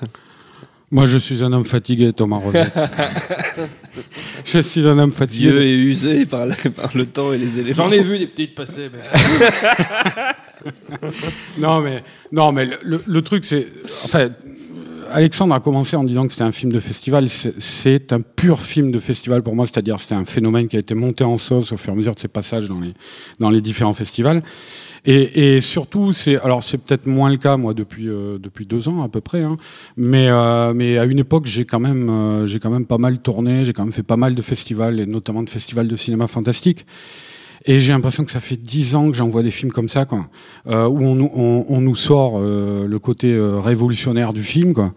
Moi, 0.91 1.05
je 1.05 1.19
suis 1.19 1.45
un 1.45 1.53
homme 1.53 1.67
fatigué, 1.67 2.13
Thomas 2.15 2.39
Roset. 2.39 2.65
je 4.45 4.59
suis 4.61 4.87
un 4.87 4.99
homme 4.99 5.11
fatigué. 5.11 5.51
Vieux 5.51 5.63
et 5.63 5.75
usé 5.75 6.25
par 6.25 6.47
le, 6.47 6.55
par 6.71 6.97
le 6.97 7.05
temps 7.05 7.33
et 7.33 7.39
les 7.39 7.59
éléments. 7.59 7.77
J'en 7.77 7.93
ai 7.93 8.01
vu 8.03 8.19
des 8.19 8.27
petites 8.27 8.55
passer. 8.55 8.89
Mais... 8.91 10.71
non, 11.59 11.81
mais, 11.81 12.03
non, 12.33 12.53
mais 12.53 12.71
le, 12.83 13.03
le 13.07 13.23
truc, 13.23 13.45
c'est. 13.45 13.67
Enfin, 14.05 14.31
Alexandre 15.11 15.55
a 15.55 15.61
commencé 15.61 15.97
en 15.97 16.05
disant 16.05 16.27
que 16.27 16.33
c'était 16.33 16.45
un 16.45 16.53
film 16.53 16.73
de 16.73 16.81
festival. 16.81 17.29
C'est 17.29 18.13
un 18.13 18.21
pur 18.21 18.61
film 18.61 18.91
de 18.91 18.99
festival 18.99 19.43
pour 19.43 19.55
moi, 19.55 19.67
c'est-à-dire 19.67 19.99
c'était 20.01 20.15
un 20.15 20.25
phénomène 20.25 20.69
qui 20.69 20.77
a 20.77 20.81
été 20.81 20.95
monté 20.95 21.25
en 21.25 21.39
sauce 21.39 21.73
au 21.73 21.77
fur 21.77 21.91
et 21.91 21.95
à 21.95 21.97
mesure 21.97 22.15
de 22.15 22.21
ses 22.21 22.29
passages 22.29 22.69
dans 22.69 22.81
les, 22.81 22.95
dans 23.39 23.51
les 23.51 23.61
différents 23.61 23.95
festivals. 23.95 24.43
Et, 25.05 25.57
et 25.57 25.61
surtout, 25.61 26.13
c'est 26.13 26.41
alors 26.41 26.63
c'est 26.63 26.79
peut-être 26.79 27.07
moins 27.07 27.31
le 27.31 27.37
cas 27.37 27.57
moi 27.57 27.73
depuis 27.73 28.09
euh, 28.09 28.39
depuis 28.39 28.67
deux 28.67 28.89
ans 28.89 29.03
à 29.03 29.09
peu 29.09 29.21
près, 29.21 29.43
hein, 29.43 29.57
mais 29.97 30.29
euh, 30.29 30.75
mais 30.75 30.99
à 30.99 31.05
une 31.05 31.21
époque 31.21 31.47
j'ai 31.47 31.65
quand 31.65 31.81
même 31.81 32.11
euh, 32.11 32.47
j'ai 32.47 32.59
quand 32.59 32.71
même 32.71 32.87
pas 32.87 32.99
mal 32.99 33.19
tourné, 33.19 33.65
j'ai 33.65 33.73
quand 33.73 33.85
même 33.85 33.93
fait 33.93 34.03
pas 34.03 34.17
mal 34.17 34.35
de 34.35 34.43
festivals 34.43 34.99
et 35.01 35.07
notamment 35.07 35.43
de 35.43 35.51
festivals 35.51 35.87
de 35.87 35.97
cinéma 35.97 36.27
fantastique. 36.27 36.85
Et 37.67 37.81
j'ai 37.81 37.93
l'impression 37.93 38.25
que 38.25 38.31
ça 38.31 38.41
fait 38.41 38.57
dix 38.57 38.95
ans 38.95 39.11
que 39.11 39.17
j'envoie 39.17 39.43
des 39.43 39.51
films 39.51 39.73
comme 39.73 39.89
ça, 39.89 40.05
quoi, 40.05 40.27
euh, 40.67 40.87
où 40.87 41.03
on, 41.03 41.21
on, 41.21 41.67
on, 41.69 41.81
nous 41.81 41.97
sort 41.97 42.39
euh, 42.39 42.87
le 42.87 42.99
côté 42.99 43.33
euh, 43.33 43.59
révolutionnaire 43.59 44.33
du 44.33 44.43
film, 44.43 44.75
quoi. 44.75 44.93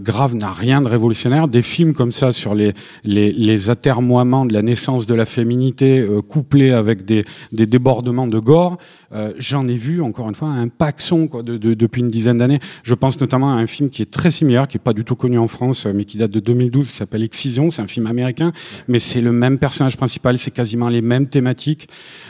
Grave 0.00 0.34
n'a 0.34 0.50
rien 0.50 0.80
de 0.80 0.88
révolutionnaire. 0.88 1.46
Des 1.46 1.62
films 1.62 1.94
comme 1.94 2.10
ça 2.10 2.32
sur 2.32 2.56
les, 2.56 2.72
les, 3.04 3.30
les 3.30 3.70
atermoiements 3.70 4.44
de 4.44 4.52
la 4.52 4.62
naissance 4.62 5.06
de 5.06 5.14
la 5.14 5.26
féminité, 5.26 6.04
couplés 6.26 6.72
avec 6.72 7.04
des, 7.04 7.24
des 7.52 7.66
débordements 7.66 8.26
de 8.26 8.40
gore, 8.40 8.78
j'en 9.38 9.68
ai 9.68 9.76
vu, 9.76 10.02
encore 10.02 10.28
une 10.28 10.34
fois, 10.34 10.48
un 10.48 10.66
paxon 10.66 11.28
quoi, 11.28 11.44
de, 11.44 11.56
de, 11.56 11.74
depuis 11.74 12.00
une 12.00 12.08
dizaine 12.08 12.38
d'années. 12.38 12.58
Je 12.82 12.94
pense 12.94 13.20
notamment 13.20 13.52
à 13.52 13.54
un 13.54 13.68
film 13.68 13.90
qui 13.90 14.02
est 14.02 14.10
très 14.10 14.32
similaire, 14.32 14.66
qui 14.66 14.76
est 14.76 14.80
pas 14.80 14.92
du 14.92 15.04
tout 15.04 15.14
connu 15.14 15.38
en 15.38 15.46
France, 15.46 15.86
mais 15.86 16.04
qui 16.04 16.16
date 16.16 16.32
de 16.32 16.40
2012, 16.40 16.90
qui 16.90 16.96
s'appelle 16.96 17.22
Excision. 17.22 17.70
C'est 17.70 17.82
un 17.82 17.86
film 17.86 18.08
américain, 18.08 18.52
mais 18.88 18.98
c'est 18.98 19.20
le 19.20 19.30
même 19.30 19.58
personnage 19.58 19.96
principal, 19.96 20.36
c'est 20.38 20.50
quasiment 20.50 20.88
les 20.88 21.00
mêmes 21.00 21.28
thématiques. 21.28 21.47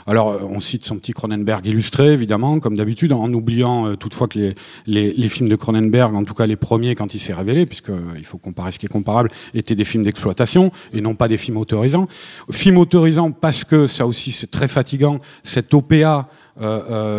Alors, 0.07 0.39
on 0.43 0.61
cite 0.61 0.85
son 0.85 0.97
petit 0.97 1.13
Cronenberg 1.13 1.67
illustré, 1.67 2.13
évidemment, 2.13 2.61
comme 2.61 2.77
d'habitude, 2.77 3.13
en 3.13 3.33
oubliant 3.33 3.97
toutefois 3.97 4.29
que 4.29 4.55
les, 4.87 5.29
films 5.29 5.49
de 5.49 5.57
Cronenberg, 5.57 6.15
en 6.15 6.25
tout 6.25 6.35
cas 6.35 6.47
les 6.47 6.57
premiers, 6.57 6.95
quand 6.95 7.15
il 7.15 7.21
s'est 7.21 7.33
révélé, 7.33 7.67
puisqu'il 7.67 7.95
euh, 7.95 8.23
faut 8.25 8.39
comparer 8.39 8.73
ce 8.73 8.79
qui 8.79 8.87
est 8.87 8.91
comparable, 8.91 9.31
étaient 9.55 9.75
des 9.75 9.85
films 9.85 10.05
d'exploitation 10.05 10.71
et 10.93 11.01
non 11.01 11.15
pas 11.15 11.29
des 11.29 11.39
films 11.39 11.57
autorisants. 11.57 12.09
Films 12.51 12.79
autorisants 12.79 13.31
parce 13.31 13.65
que 13.65 13.87
ça 13.87 14.07
aussi 14.07 14.33
c'est 14.33 14.51
très 14.51 14.69
fatigant, 14.69 15.21
cette 15.43 15.73
OPA 15.75 15.95
euh, 15.95 16.23
euh, 16.23 16.23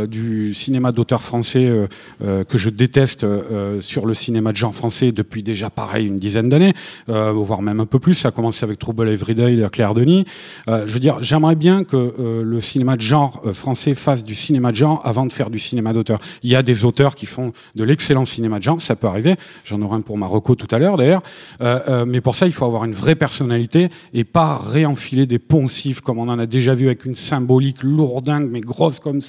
du 0.08 0.54
cinéma 0.54 0.92
d'auteur 0.92 1.22
français 1.22 1.66
euh, 1.66 1.88
euh, 2.24 2.44
que 2.44 2.58
je 2.58 2.70
déteste 2.70 3.24
euh, 3.24 3.82
sur 3.82 4.06
le 4.06 4.14
cinéma 4.14 4.52
de 4.52 4.58
genre 4.58 4.76
français 4.76 5.12
depuis 5.12 5.44
déjà 5.44 5.70
pareil 5.70 6.08
une 6.08 6.18
dizaine 6.18 6.50
d'années, 6.50 6.74
voire 7.08 7.62
même 7.62 7.80
un 7.80 7.86
peu 7.86 8.00
plus. 8.00 8.14
Ça 8.14 8.30
a 8.30 8.32
commencé 8.32 8.64
avec 8.64 8.80
Trouble 8.80 9.10
Everyday 9.10 9.56
de 9.56 9.68
Claire 9.68 9.94
Denis. 9.94 10.26
je 10.68 10.92
veux 10.92 11.00
dire, 11.00 11.18
j'aimerais 11.22 11.56
bien 11.56 11.84
que 11.84 12.44
le 12.44 12.62
cinéma 12.62 12.96
de 12.96 13.02
genre 13.02 13.42
français 13.54 13.96
fasse 13.96 14.24
du 14.24 14.36
cinéma 14.36 14.72
de 14.72 14.78
genre 14.78 15.02
avant 15.04 15.26
de 15.26 15.32
faire 15.32 15.50
du 15.50 15.60
cinéma 15.60 15.94
d'auteur. 15.94 16.20
Il 16.44 16.50
y 16.50 16.56
a 16.56 16.64
des 16.64 16.86
auteurs 16.86 17.16
qui 17.16 17.26
font 17.26 17.52
de 17.76 17.84
l'excellent 17.84 18.26
cinéma 18.26 18.60
de 18.60 18.64
genre, 18.64 18.82
ça 18.82 18.96
peut 18.96 19.08
arriver. 19.08 19.36
J'en 19.64 19.82
aurai 19.82 19.98
un 19.98 20.02
pour 20.02 20.18
Marocco 20.18 20.56
tout 20.56 20.68
à 20.72 20.80
l'heure 20.80 20.98
d'ailleurs. 20.98 21.22
mais 22.06 22.22
pour 22.22 22.36
ça, 22.36 22.46
il 22.48 22.54
faut 22.54 22.66
avoir 22.66 22.86
une 22.86 22.94
vraie 22.94 23.16
personnalité 23.16 23.90
et 24.14 24.24
pas 24.24 24.58
réenfiler 24.58 25.26
des 25.26 25.40
poncifs 25.40 26.02
comme 26.02 26.20
on 26.20 26.30
en 26.30 26.40
a 26.40 26.46
déjà 26.46 26.74
vu 26.74 26.88
avec 26.88 27.06
une 27.06 27.16
symbolique 27.16 27.84
lourdingue 27.84 28.50
mais 28.50 28.62
grosse 28.62 29.00
comme 29.00 29.22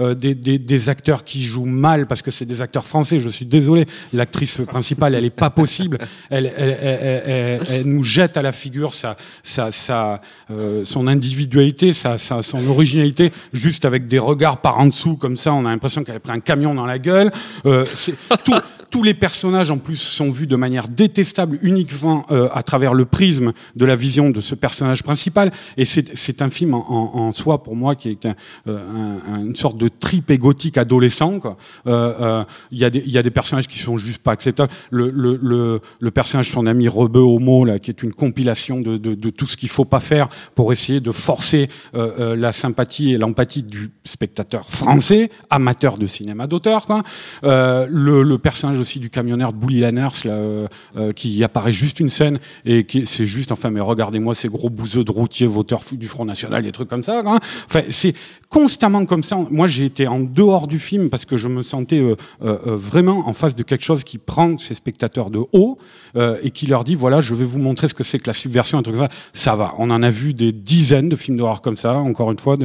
euh, 0.00 0.14
des, 0.14 0.34
des, 0.34 0.58
des, 0.58 0.88
acteurs 0.88 1.24
qui 1.24 1.42
jouent 1.42 1.64
mal 1.64 2.06
parce 2.06 2.22
que 2.22 2.30
c'est 2.30 2.44
des 2.44 2.60
acteurs 2.60 2.84
français. 2.84 3.20
Je 3.20 3.28
suis 3.28 3.46
désolé, 3.46 3.86
l'actrice 4.12 4.60
principale, 4.66 5.14
elle 5.14 5.24
est 5.24 5.30
pas 5.30 5.50
possible. 5.50 5.98
Elle, 6.30 6.52
elle, 6.56 6.76
elle, 6.80 7.62
elle, 7.68 7.86
nous 7.86 8.02
jette 8.02 8.36
à 8.36 8.42
la 8.42 8.52
figure 8.52 8.94
sa, 8.94 9.16
sa, 9.42 9.72
sa 9.72 10.20
euh, 10.50 10.84
son 10.84 11.06
individualité, 11.06 11.92
sa, 11.92 12.18
sa, 12.18 12.42
son 12.42 12.66
originalité, 12.68 13.32
juste 13.52 13.84
avec 13.84 14.06
des 14.06 14.18
regards 14.18 14.60
par 14.60 14.78
en 14.78 14.86
dessous 14.86 15.16
comme 15.16 15.36
ça. 15.36 15.52
On 15.54 15.64
a 15.66 15.70
l'impression 15.70 16.04
qu'elle 16.04 16.16
a 16.16 16.20
pris 16.20 16.32
un 16.32 16.40
camion 16.40 16.74
dans 16.74 16.86
la 16.86 16.98
gueule. 16.98 17.30
Euh, 17.66 17.84
c'est 17.94 18.14
tout 18.44 18.54
tous 18.92 19.02
les 19.02 19.14
personnages 19.14 19.70
en 19.70 19.78
plus 19.78 19.96
sont 19.96 20.30
vus 20.30 20.46
de 20.46 20.54
manière 20.54 20.86
détestable 20.86 21.58
uniquement 21.62 22.26
euh, 22.30 22.50
à 22.52 22.62
travers 22.62 22.92
le 22.92 23.06
prisme 23.06 23.52
de 23.74 23.86
la 23.86 23.94
vision 23.94 24.28
de 24.28 24.42
ce 24.42 24.54
personnage 24.54 25.02
principal. 25.02 25.50
Et 25.78 25.86
c'est 25.86 26.42
un 26.42 26.50
film 26.50 26.74
en, 26.74 26.84
en, 26.92 27.18
en, 27.20 27.32
soi 27.32 27.62
pour 27.62 27.74
moi 27.74 27.94
qui 27.96 28.10
est 28.10 28.26
un, 28.26 28.34
un, 28.66 29.46
une 29.46 29.56
sorte 29.56 29.78
de 29.78 29.88
trip 29.88 30.30
égotique 30.30 30.76
adolescent. 30.76 31.40
Il 31.42 31.90
euh, 31.90 32.12
euh, 32.20 32.44
y, 32.70 32.84
a 32.84 32.90
des, 32.90 33.02
y 33.06 33.16
a 33.16 33.22
des 33.22 33.30
personnages 33.30 33.66
qui 33.66 33.78
sont 33.78 33.96
juste 33.96 34.18
pas 34.18 34.32
acceptables. 34.32 34.70
Le, 34.90 35.08
le, 35.08 35.38
le, 35.42 35.80
le 35.98 36.10
personnage 36.10 36.50
son 36.50 36.66
ami 36.66 36.86
Rebeu 36.86 37.20
Homo 37.20 37.64
là, 37.64 37.78
qui 37.78 37.90
est 37.90 38.02
une 38.02 38.12
compilation 38.12 38.78
de, 38.80 38.98
de, 38.98 39.14
de 39.14 39.30
tout 39.30 39.46
ce 39.46 39.56
qu'il 39.56 39.70
faut 39.70 39.86
pas 39.86 40.00
faire 40.00 40.28
pour 40.54 40.70
essayer 40.70 41.00
de 41.00 41.12
forcer 41.12 41.70
euh, 41.94 42.10
euh 42.18 42.36
la 42.36 42.52
sympathie 42.52 43.12
et 43.12 43.18
l'empathie 43.18 43.62
du 43.62 43.90
spectateur 44.04 44.68
français, 44.68 45.30
amateur 45.48 45.96
de 45.96 46.06
cinéma 46.06 46.46
d'auteur. 46.46 46.86
Le, 47.42 48.22
le 48.22 48.38
personnage 48.38 48.81
aussi 48.82 48.98
du 48.98 49.10
camionneur 49.10 49.52
de 49.52 49.58
Bully 49.58 49.80
Lanners 49.80 50.08
là, 50.24 50.32
euh, 50.32 50.66
euh, 50.96 51.12
qui 51.12 51.42
apparaît 51.42 51.72
juste 51.72 52.00
une 52.00 52.08
scène 52.08 52.38
et 52.64 52.84
qui 52.84 53.06
c'est 53.06 53.26
juste 53.26 53.52
enfin 53.52 53.70
mais 53.70 53.80
regardez-moi 53.80 54.34
ces 54.34 54.48
gros 54.48 54.70
bouseux 54.70 55.04
de 55.04 55.10
routiers 55.10 55.46
voteurs 55.46 55.80
du 55.92 56.06
Front 56.06 56.24
National 56.24 56.62
des 56.62 56.72
trucs 56.72 56.88
comme 56.88 57.02
ça 57.02 57.22
enfin 57.66 57.82
c'est 57.90 58.14
constamment 58.52 59.06
comme 59.06 59.22
ça. 59.22 59.38
Moi 59.50 59.66
j'ai 59.66 59.86
été 59.86 60.06
en 60.06 60.20
dehors 60.20 60.66
du 60.66 60.78
film 60.78 61.08
parce 61.08 61.24
que 61.24 61.38
je 61.38 61.48
me 61.48 61.62
sentais 61.62 61.98
euh, 61.98 62.16
euh, 62.44 62.58
vraiment 62.76 63.26
en 63.26 63.32
face 63.32 63.54
de 63.54 63.62
quelque 63.62 63.82
chose 63.82 64.04
qui 64.04 64.18
prend 64.18 64.58
ses 64.58 64.74
spectateurs 64.74 65.30
de 65.30 65.40
haut 65.52 65.78
et 66.42 66.50
qui 66.50 66.66
leur 66.66 66.84
dit 66.84 66.94
voilà 66.94 67.20
je 67.22 67.34
vais 67.34 67.46
vous 67.46 67.58
montrer 67.58 67.88
ce 67.88 67.94
que 67.94 68.04
c'est 68.04 68.18
que 68.18 68.26
la 68.26 68.34
subversion 68.34 68.78
un 68.78 68.82
truc 68.82 68.96
comme 68.96 69.06
ça. 69.06 69.12
Ça 69.32 69.56
va. 69.56 69.72
On 69.78 69.90
en 69.90 70.02
a 70.02 70.10
vu 70.10 70.34
des 70.34 70.52
dizaines 70.52 71.08
de 71.08 71.16
films 71.16 71.38
d'horreur 71.38 71.62
comme 71.62 71.78
ça 71.78 71.96
encore 71.96 72.30
une 72.30 72.38
fois 72.38 72.56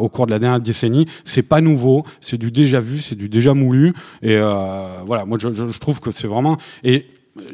au 0.00 0.08
cours 0.08 0.26
de 0.26 0.30
la 0.30 0.38
dernière 0.38 0.60
décennie. 0.60 1.06
C'est 1.24 1.42
pas 1.42 1.60
nouveau. 1.60 2.04
C'est 2.20 2.38
du 2.38 2.52
déjà 2.52 2.78
vu. 2.78 3.00
C'est 3.00 3.16
du 3.16 3.28
déjà 3.28 3.52
moulu. 3.52 3.94
Et 4.22 4.38
voilà. 4.38 5.24
Moi 5.26 5.38
je, 5.40 5.45
je, 5.52 5.66
je 5.66 5.78
trouve 5.78 6.00
que 6.00 6.10
c'est 6.10 6.28
vraiment 6.28 6.56
et 6.84 7.06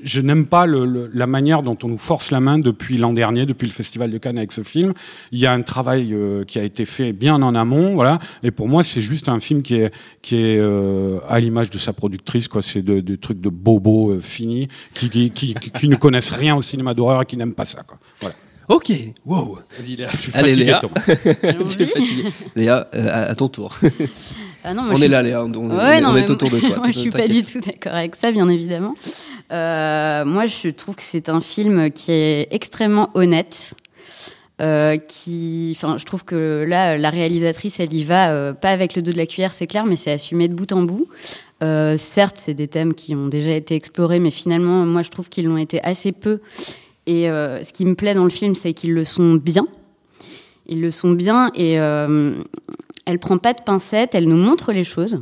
je 0.02 0.20
n'aime 0.20 0.46
pas 0.46 0.66
le, 0.66 0.84
le, 0.84 1.10
la 1.12 1.26
manière 1.26 1.62
dont 1.62 1.76
on 1.82 1.88
nous 1.88 1.98
force 1.98 2.30
la 2.30 2.40
main 2.40 2.58
depuis 2.58 2.96
l'an 2.96 3.12
dernier, 3.12 3.46
depuis 3.46 3.66
le 3.66 3.72
Festival 3.72 4.10
de 4.10 4.18
Cannes 4.18 4.38
avec 4.38 4.52
ce 4.52 4.62
film. 4.62 4.92
Il 5.32 5.38
y 5.38 5.46
a 5.46 5.52
un 5.52 5.62
travail 5.62 6.12
euh, 6.12 6.44
qui 6.44 6.58
a 6.58 6.62
été 6.62 6.84
fait 6.84 7.12
bien 7.12 7.40
en 7.42 7.54
amont, 7.54 7.94
voilà. 7.94 8.18
Et 8.42 8.50
pour 8.50 8.68
moi, 8.68 8.84
c'est 8.84 9.00
juste 9.00 9.28
un 9.28 9.40
film 9.40 9.62
qui 9.62 9.76
est 9.76 9.92
qui 10.20 10.36
est 10.36 10.58
euh, 10.58 11.18
à 11.28 11.40
l'image 11.40 11.70
de 11.70 11.78
sa 11.78 11.92
productrice, 11.92 12.48
quoi. 12.48 12.62
C'est 12.62 12.82
des 12.82 13.02
de 13.02 13.16
trucs 13.16 13.40
de 13.40 13.48
bobos 13.48 14.12
euh, 14.12 14.20
finis 14.20 14.68
qui, 14.94 15.10
qui, 15.10 15.30
qui, 15.30 15.54
qui 15.54 15.88
ne 15.88 15.96
connaissent 15.96 16.32
rien 16.32 16.54
au 16.54 16.62
cinéma 16.62 16.94
d'horreur 16.94 17.22
et 17.22 17.26
qui 17.26 17.36
n'aiment 17.36 17.54
pas 17.54 17.66
ça, 17.66 17.82
quoi. 17.82 17.98
Ok, 18.74 18.92
wow. 19.26 19.58
Vas-y, 19.78 19.96
Léa. 19.96 20.08
Je 20.10 20.16
suis 20.16 20.32
Allez, 20.34 20.50
fatigué, 20.54 20.64
Léa. 20.64 20.80
Tom. 20.80 20.90
Tu 21.68 21.82
es 21.82 21.86
fatigué. 21.86 22.24
Léa, 22.56 22.88
euh, 22.94 23.08
à, 23.08 23.22
à 23.30 23.34
ton 23.34 23.48
tour. 23.48 23.76
Ah 24.64 24.74
non, 24.74 24.82
moi, 24.82 24.92
on 24.92 24.96
je 24.96 25.02
est 25.02 25.06
suis- 25.06 25.10
là, 25.10 25.22
Léa. 25.22 25.42
On, 25.44 25.52
on- 25.52 25.76
Ouais, 25.76 25.98
on 25.98 26.12
non, 26.12 26.16
est 26.16 26.30
autour 26.30 26.48
de 26.48 26.60
toi. 26.60 26.76
Moi, 26.76 26.92
je 26.94 27.00
suis 27.00 27.10
pas 27.10 27.26
du 27.26 27.42
tout 27.42 27.58
d'accord 27.60 27.94
avec 27.94 28.14
ça, 28.14 28.30
bien 28.30 28.48
évidemment. 28.48 28.94
Euh, 29.52 30.24
moi, 30.24 30.46
je 30.46 30.68
trouve 30.68 30.94
que 30.94 31.02
c'est 31.02 31.28
un 31.28 31.40
film 31.40 31.90
qui 31.90 32.12
est 32.12 32.46
extrêmement 32.52 33.10
honnête. 33.14 33.74
euh, 34.60 34.96
qui, 34.98 35.72
enfin, 35.76 35.96
je 35.98 36.04
trouve 36.04 36.24
que 36.24 36.64
là, 36.68 36.96
la 36.96 37.10
réalisatrice, 37.10 37.80
elle 37.80 37.92
y 37.92 38.04
va 38.04 38.30
euh, 38.30 38.52
pas 38.52 38.70
avec 38.70 38.94
le 38.94 39.02
dos 39.02 39.10
de 39.10 39.16
la 39.16 39.26
cuillère, 39.26 39.52
c'est 39.52 39.66
clair, 39.66 39.84
mais 39.84 39.96
c'est 39.96 40.12
assumé 40.12 40.46
de 40.46 40.54
bout 40.54 40.70
en 40.70 40.82
bout. 40.84 41.08
Euh, 41.64 41.96
certes, 41.98 42.36
c'est 42.38 42.54
des 42.54 42.68
thèmes 42.68 42.94
qui 42.94 43.16
ont 43.16 43.26
déjà 43.26 43.50
été 43.50 43.74
explorés, 43.74 44.20
mais 44.20 44.30
finalement, 44.30 44.86
moi, 44.86 45.02
je 45.02 45.10
trouve 45.10 45.28
qu'ils 45.28 45.46
l'ont 45.46 45.56
été 45.56 45.82
assez 45.82 46.12
peu. 46.12 46.38
Et 47.06 47.28
euh, 47.28 47.62
ce 47.64 47.72
qui 47.72 47.84
me 47.84 47.94
plaît 47.94 48.14
dans 48.14 48.24
le 48.24 48.30
film, 48.30 48.54
c'est 48.54 48.72
qu'ils 48.72 48.94
le 48.94 49.04
sont 49.04 49.34
bien. 49.34 49.66
Ils 50.66 50.80
le 50.80 50.90
sont 50.90 51.10
bien 51.12 51.50
et 51.54 51.80
euh, 51.80 52.42
elle 53.04 53.18
prend 53.18 53.38
pas 53.38 53.52
de 53.52 53.62
pincettes, 53.62 54.14
elle 54.14 54.26
nous 54.26 54.36
montre 54.36 54.72
les 54.72 54.84
choses. 54.84 55.20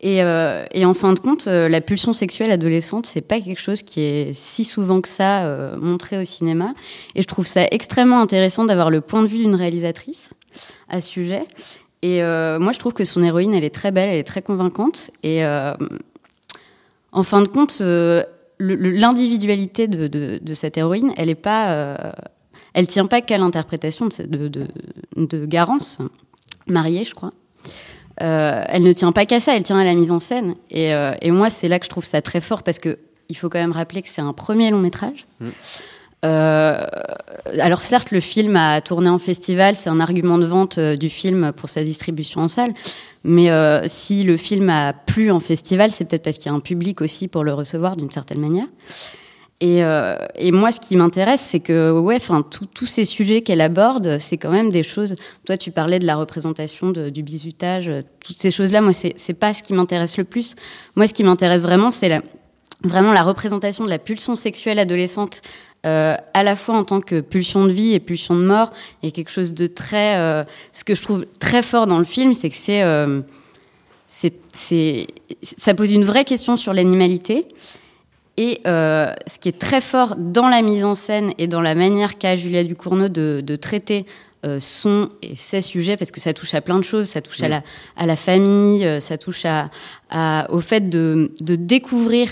Et, 0.00 0.22
euh, 0.22 0.64
et 0.72 0.84
en 0.84 0.94
fin 0.94 1.12
de 1.12 1.20
compte, 1.20 1.46
euh, 1.46 1.68
la 1.68 1.80
pulsion 1.80 2.12
sexuelle 2.12 2.50
adolescente, 2.50 3.06
c'est 3.06 3.20
pas 3.20 3.40
quelque 3.40 3.60
chose 3.60 3.82
qui 3.82 4.00
est 4.00 4.32
si 4.34 4.64
souvent 4.64 5.00
que 5.00 5.08
ça 5.08 5.76
montré 5.76 6.18
au 6.18 6.24
cinéma. 6.24 6.74
Et 7.14 7.22
je 7.22 7.26
trouve 7.28 7.46
ça 7.46 7.66
extrêmement 7.70 8.20
intéressant 8.20 8.64
d'avoir 8.64 8.90
le 8.90 9.00
point 9.00 9.22
de 9.22 9.28
vue 9.28 9.38
d'une 9.38 9.54
réalisatrice 9.54 10.30
à 10.88 11.00
ce 11.00 11.08
sujet. 11.08 11.44
Et 12.02 12.20
moi, 12.22 12.72
je 12.72 12.80
trouve 12.80 12.94
que 12.94 13.04
son 13.04 13.22
héroïne, 13.22 13.54
elle 13.54 13.62
est 13.62 13.70
très 13.70 13.92
belle, 13.92 14.08
elle 14.08 14.18
est 14.18 14.24
très 14.24 14.42
convaincante. 14.42 15.12
Et 15.22 15.44
en 17.12 17.22
fin 17.22 17.42
de 17.42 17.48
compte, 17.48 17.80
l'individualité 18.58 19.88
de, 19.88 20.06
de, 20.06 20.38
de 20.42 20.54
cette 20.54 20.76
héroïne, 20.78 21.12
elle 21.16 21.30
est 21.30 21.34
pas, 21.34 21.72
euh, 21.72 21.96
elle 22.74 22.86
tient 22.86 23.06
pas 23.06 23.20
qu'à 23.20 23.38
l'interprétation 23.38 24.08
de, 24.18 24.48
de, 25.16 25.46
Garance, 25.46 25.98
mariée, 26.66 27.04
je 27.04 27.14
crois. 27.14 27.32
Euh, 28.20 28.62
elle 28.68 28.82
ne 28.82 28.92
tient 28.92 29.12
pas 29.12 29.26
qu'à 29.26 29.40
ça, 29.40 29.56
elle 29.56 29.62
tient 29.62 29.78
à 29.78 29.84
la 29.84 29.94
mise 29.94 30.10
en 30.10 30.20
scène. 30.20 30.54
Et, 30.70 30.94
euh, 30.94 31.14
et 31.20 31.30
moi, 31.30 31.50
c'est 31.50 31.68
là 31.68 31.78
que 31.78 31.84
je 31.84 31.90
trouve 31.90 32.04
ça 32.04 32.22
très 32.22 32.40
fort 32.40 32.62
parce 32.62 32.78
que 32.78 32.98
il 33.28 33.36
faut 33.36 33.48
quand 33.48 33.60
même 33.60 33.72
rappeler 33.72 34.02
que 34.02 34.08
c'est 34.08 34.20
un 34.20 34.34
premier 34.34 34.70
long 34.70 34.80
métrage. 34.80 35.26
Euh, 36.24 36.84
alors 37.58 37.82
certes, 37.82 38.10
le 38.10 38.20
film 38.20 38.56
a 38.56 38.80
tourné 38.82 39.08
en 39.08 39.18
festival, 39.18 39.74
c'est 39.74 39.88
un 39.88 40.00
argument 40.00 40.38
de 40.38 40.44
vente 40.44 40.78
du 40.78 41.08
film 41.08 41.52
pour 41.52 41.68
sa 41.68 41.82
distribution 41.82 42.42
en 42.42 42.48
salle. 42.48 42.74
Mais 43.24 43.50
euh, 43.50 43.82
si 43.86 44.24
le 44.24 44.36
film 44.36 44.68
a 44.70 44.92
plu 44.92 45.30
en 45.30 45.40
festival, 45.40 45.90
c'est 45.90 46.04
peut-être 46.04 46.24
parce 46.24 46.38
qu'il 46.38 46.50
y 46.50 46.54
a 46.54 46.56
un 46.56 46.60
public 46.60 47.00
aussi 47.00 47.28
pour 47.28 47.44
le 47.44 47.54
recevoir 47.54 47.96
d'une 47.96 48.10
certaine 48.10 48.40
manière. 48.40 48.66
Et, 49.60 49.84
euh, 49.84 50.16
et 50.34 50.50
moi, 50.50 50.72
ce 50.72 50.80
qui 50.80 50.96
m'intéresse, 50.96 51.40
c'est 51.40 51.60
que 51.60 51.92
ouais, 51.92 52.16
enfin, 52.16 52.44
tous 52.74 52.86
ces 52.86 53.04
sujets 53.04 53.42
qu'elle 53.42 53.60
aborde, 53.60 54.18
c'est 54.18 54.36
quand 54.36 54.50
même 54.50 54.70
des 54.70 54.82
choses. 54.82 55.14
Toi, 55.46 55.56
tu 55.56 55.70
parlais 55.70 56.00
de 56.00 56.04
la 56.04 56.16
représentation 56.16 56.90
du 56.90 57.22
bizutage, 57.22 57.88
euh, 57.88 58.02
toutes 58.18 58.36
ces 58.36 58.50
choses-là. 58.50 58.80
Moi, 58.80 58.92
c'est 58.92 59.34
pas 59.34 59.54
ce 59.54 59.62
qui 59.62 59.72
m'intéresse 59.72 60.18
le 60.18 60.24
plus. 60.24 60.56
Moi, 60.96 61.06
ce 61.06 61.14
qui 61.14 61.22
m'intéresse 61.22 61.62
vraiment, 61.62 61.92
c'est 61.92 62.08
la, 62.08 62.22
vraiment 62.84 63.12
la 63.12 63.22
représentation 63.22 63.84
de 63.84 63.90
la 63.90 63.98
pulsion 63.98 64.36
sexuelle 64.36 64.78
adolescente, 64.78 65.42
euh, 65.84 66.16
à 66.34 66.42
la 66.42 66.54
fois 66.56 66.76
en 66.76 66.84
tant 66.84 67.00
que 67.00 67.20
pulsion 67.20 67.64
de 67.66 67.72
vie 67.72 67.92
et 67.92 68.00
pulsion 68.00 68.34
de 68.36 68.44
mort. 68.44 68.72
Il 69.02 69.06
y 69.06 69.08
a 69.08 69.12
quelque 69.12 69.30
chose 69.30 69.52
de 69.54 69.66
très, 69.66 70.16
euh, 70.16 70.44
ce 70.72 70.84
que 70.84 70.94
je 70.94 71.02
trouve 71.02 71.26
très 71.40 71.62
fort 71.62 71.86
dans 71.86 71.98
le 71.98 72.04
film, 72.04 72.34
c'est 72.34 72.50
que 72.50 72.56
c'est, 72.56 72.82
euh, 72.82 73.20
c'est, 74.08 74.34
c'est, 74.54 75.06
ça 75.42 75.74
pose 75.74 75.90
une 75.90 76.04
vraie 76.04 76.24
question 76.24 76.56
sur 76.56 76.72
l'animalité. 76.72 77.46
Et 78.36 78.60
euh, 78.66 79.12
ce 79.26 79.38
qui 79.38 79.48
est 79.48 79.58
très 79.58 79.80
fort 79.82 80.14
dans 80.16 80.48
la 80.48 80.62
mise 80.62 80.84
en 80.84 80.94
scène 80.94 81.32
et 81.36 81.46
dans 81.48 81.60
la 81.60 81.74
manière 81.74 82.16
qu'a 82.16 82.34
Julia 82.34 82.64
Ducournau 82.64 83.08
de, 83.08 83.42
de 83.44 83.56
traiter 83.56 84.06
euh, 84.44 84.58
son 84.58 85.10
et 85.20 85.36
ses 85.36 85.60
sujets, 85.60 85.96
parce 85.96 86.10
que 86.10 86.20
ça 86.20 86.32
touche 86.32 86.54
à 86.54 86.60
plein 86.62 86.78
de 86.78 86.84
choses, 86.84 87.08
ça 87.08 87.20
touche 87.20 87.42
à, 87.42 87.48
la, 87.48 87.62
à 87.96 88.06
la 88.06 88.16
famille, 88.16 88.86
euh, 88.86 89.00
ça 89.00 89.18
touche 89.18 89.44
à, 89.44 89.70
à- 90.10 90.46
au 90.50 90.60
fait 90.60 90.88
de, 90.88 91.32
de 91.40 91.56
découvrir 91.56 92.30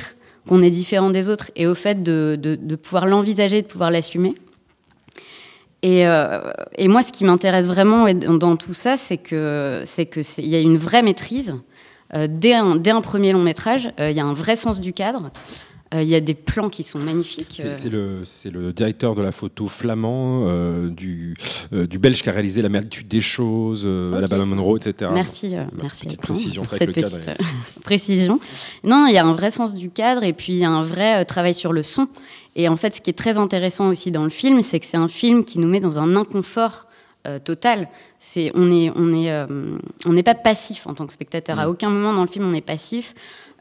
qu'on 0.50 0.62
est 0.62 0.71
différent 0.71 1.11
des 1.11 1.28
autres 1.28 1.52
et 1.54 1.69
au 1.69 1.76
fait 1.76 2.02
de, 2.02 2.76
pouvoir 2.83 3.07
l'envisager, 3.07 3.62
de 3.62 3.69
pouvoir 3.69 3.92
l'assumer. 3.92 4.35
Et, 5.83 6.04
euh, 6.09 6.40
moi, 6.80 7.04
ce 7.04 7.12
qui 7.12 7.23
m'intéresse 7.23 7.69
vraiment 7.69 8.12
dans, 8.12 8.57
tout 8.57 8.75
ça, 8.75 8.97
c'est 8.97 9.16
que 9.16 9.85
c'est 9.87 10.07
que 10.07 10.21
il 10.38 10.49
y 10.49 10.57
a 10.57 10.61
une 10.61 10.76
vraie 10.76 11.02
maîtrise 11.02 11.54
euh, 12.14 12.26
dès, 12.28 12.54
un, 12.54 12.75
dès 12.75 12.90
un 12.90 13.00
premier 13.00 13.30
long 13.33 13.42
métrage. 13.42 13.92
euh, 14.00 14.11
Il 14.11 14.16
y 14.16 14.21
a 14.21 14.25
un 14.25 14.35
vrai 14.35 14.57
sens 14.57 14.80
du 14.80 14.92
cadre. 14.92 15.30
Euh, 15.92 16.02
Il 16.02 16.09
y 16.09 16.14
a 16.14 16.20
des 16.20 16.35
plans 16.35 16.68
qui 16.68 16.82
sont 16.85 17.00
magnifiques. 17.00 17.61
C'est 17.75 17.92
euh, 17.92 18.23
le, 18.44 18.61
le 18.61 18.73
directeur 18.73 19.14
de 19.16 19.23
la 19.23 19.32
photo 19.32 19.66
flamand 19.66 20.44
euh, 20.47 20.88
du, 20.88 21.35
euh, 21.73 21.87
du 21.87 21.99
Belge 21.99 22.23
qui 22.23 22.28
a 22.28 22.32
réalisé 22.32 22.62
La 22.62 22.68
Merditude 22.68 23.09
des 23.09 23.20
choses, 23.20 23.82
euh, 23.85 24.11
Ok. 24.11 24.18
Alabama 24.18 24.44
Monroe, 24.44 24.76
etc. 24.76 25.11
Merci, 25.12 25.56
Bah, 25.56 25.66
merci 25.82 26.04
petite 26.06 26.20
précision, 26.20 26.62
pour 26.62 26.73
cette 26.73 26.92
petite 26.92 27.20
cadre 27.20 27.38
précision. 27.82 28.38
Non, 28.85 29.06
il 29.09 29.14
y 29.14 29.18
a 29.18 29.25
un 29.25 29.32
vrai 29.32 29.50
sens 29.50 29.75
du 29.75 29.90
cadre 29.90 30.23
et 30.23 30.32
puis 30.32 30.52
il 30.52 30.59
y 30.61 30.64
a 30.64 30.70
un 30.70 30.85
vrai 30.85 31.25
travail 31.25 31.54
sur 31.54 31.73
le 31.73 31.82
son. 31.82 32.06
Et 32.56 32.68
en 32.68 32.76
fait, 32.76 32.94
ce 32.94 33.00
qui 33.00 33.11
est 33.11 33.14
très 33.18 33.38
intéressant 33.38 33.88
aussi 33.88 34.11
dans 34.11 34.25
le 34.25 34.30
film, 34.30 34.61
c'est 34.62 34.78
que 34.80 34.87
c'est 34.87 34.97
un 34.97 35.09
film 35.09 35.44
qui 35.44 35.59
nous 35.59 35.68
met 35.68 35.80
dans 35.80 35.99
un 35.99 36.14
inconfort 36.16 36.87
euh, 37.26 37.38
total. 37.38 37.88
C'est 38.18 38.50
on 38.54 38.70
est 38.70 38.90
on 38.97 39.12
est 39.12 39.30
euh, 39.30 39.47
on 40.06 40.12
n'est 40.12 40.23
pas 40.23 40.35
passif 40.35 40.87
en 40.87 40.94
tant 40.94 41.06
que 41.06 41.12
spectateur. 41.12 41.59
À 41.59 41.68
aucun 41.68 41.90
moment 41.90 42.14
dans 42.14 42.23
le 42.23 42.28
film 42.28 42.44
on 42.47 42.54
est 42.54 42.61
passif. 42.61 43.14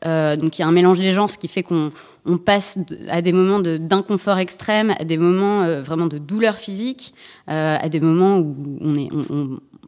Euh, 0.05 0.35
donc 0.35 0.57
il 0.57 0.61
y 0.61 0.65
a 0.65 0.67
un 0.67 0.71
mélange 0.71 0.99
des 0.99 1.11
genres, 1.11 1.29
ce 1.29 1.37
qui 1.37 1.47
fait 1.47 1.63
qu'on 1.63 1.91
on 2.25 2.37
passe 2.37 2.77
à 3.09 3.21
des 3.21 3.33
moments 3.33 3.59
d'inconfort 3.59 4.37
extrême, 4.37 4.93
à 4.99 5.03
des 5.03 5.17
moments 5.17 5.63
euh, 5.63 5.81
vraiment 5.81 6.07
de 6.07 6.17
douleur 6.17 6.57
physique, 6.57 7.13
euh, 7.49 7.77
à 7.79 7.89
des 7.89 7.99
moments 7.99 8.37
où 8.37 8.55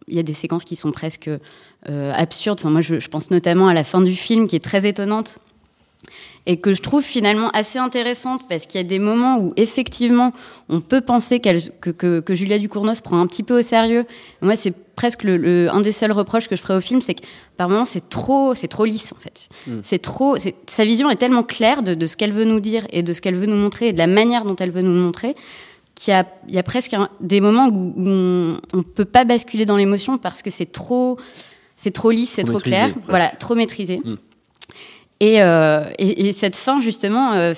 il 0.07 0.15
y 0.15 0.19
a 0.19 0.23
des 0.23 0.33
séquences 0.33 0.65
qui 0.65 0.75
sont 0.75 0.91
presque 0.91 1.29
absurdes. 1.87 2.59
Enfin, 2.59 2.69
moi, 2.69 2.81
je, 2.81 3.07
pense 3.07 3.31
notamment 3.31 3.67
à 3.67 3.73
la 3.73 3.83
fin 3.83 4.01
du 4.01 4.15
film 4.15 4.47
qui 4.47 4.55
est 4.55 4.63
très 4.63 4.87
étonnante 4.87 5.39
et 6.45 6.57
que 6.57 6.73
je 6.73 6.81
trouve 6.81 7.03
finalement 7.03 7.49
assez 7.51 7.79
intéressante 7.79 8.41
parce 8.49 8.65
qu'il 8.65 8.79
y 8.79 8.83
a 8.83 8.87
des 8.87 8.99
moments 8.99 9.37
où 9.39 9.53
effectivement 9.55 10.31
on 10.69 10.81
peut 10.81 11.01
penser 11.01 11.39
que, 11.39 11.91
que, 11.91 12.19
que 12.19 12.35
Julia 12.35 12.59
Ducournau 12.59 12.95
se 12.95 13.01
prend 13.01 13.19
un 13.19 13.27
petit 13.27 13.43
peu 13.43 13.59
au 13.59 13.61
sérieux. 13.61 14.05
Moi, 14.41 14.55
c'est 14.55 14.73
presque 15.01 15.24
le, 15.24 15.36
le- 15.38 15.67
un 15.74 15.81
des 15.81 15.91
seuls 15.91 16.12
reproches 16.12 16.48
que 16.48 16.55
je 16.55 16.62
ferai 16.62 16.75
au 16.75 16.79
film, 16.81 17.01
c'est 17.01 17.15
que 17.15 17.24
par 17.58 17.67
moments 17.70 17.86
c'est 17.86 18.08
trop, 18.08 18.53
c'est 18.53 18.67
trop 18.67 18.86
lisse 18.86 19.12
en 19.13 19.20
fait. 19.20 19.50
C'est 19.81 19.98
trop, 20.00 20.38
sa 20.67 20.86
vision 20.86 21.10
est 21.10 21.15
tellement 21.15 21.41
claire 21.41 21.81
de, 21.81 21.96
de 21.96 22.05
ce 22.08 22.15
qu'elle 22.17 22.31
veut 22.34 22.46
nous 22.46 22.60
dire 22.60 22.86
et 22.91 23.01
de 23.01 23.12
ce 23.13 23.20
qu'elle 23.22 23.34
veut 23.36 23.48
nous 23.48 23.55
montrer 23.58 23.88
et 23.88 23.93
de 23.93 23.98
la 23.98 24.05
manière 24.05 24.46
dont 24.46 24.55
elle 24.58 24.70
veut 24.70 24.84
nous 24.84 24.93
montrer 24.93 25.34
qu'il 25.96 26.12
y 26.12 26.15
a, 26.15 26.27
il 26.48 26.53
y 26.53 26.60
a 26.60 26.63
presque 26.63 26.93
un- 26.93 27.10
des 27.20 27.41
moments 27.41 27.67
où, 27.67 27.93
où 27.98 28.08
on, 28.08 28.62
on 28.74 28.84
peut 28.84 29.05
pas 29.05 29.25
basculer 29.25 29.65
dans 29.65 29.75
l'émotion 29.77 30.20
parce 30.20 30.43
que 30.43 30.51
c'est 30.51 30.72
trop, 30.72 31.17
c'est 31.77 31.91
trop 31.91 32.12
lisse, 32.12 32.29
c'est 32.36 32.43
Trop 32.43 32.60
clair, 32.60 32.91
presque. 32.91 33.10
voilà, 33.10 33.29
trop 33.39 33.55
maîtrisé. 33.55 34.01
Mm. 34.05 34.15
Et, 35.21 35.39
euh, 35.43 35.83
et, 35.99 36.29
et 36.29 36.33
cette 36.33 36.55
fin, 36.55 36.81
justement, 36.81 37.33
euh, 37.33 37.53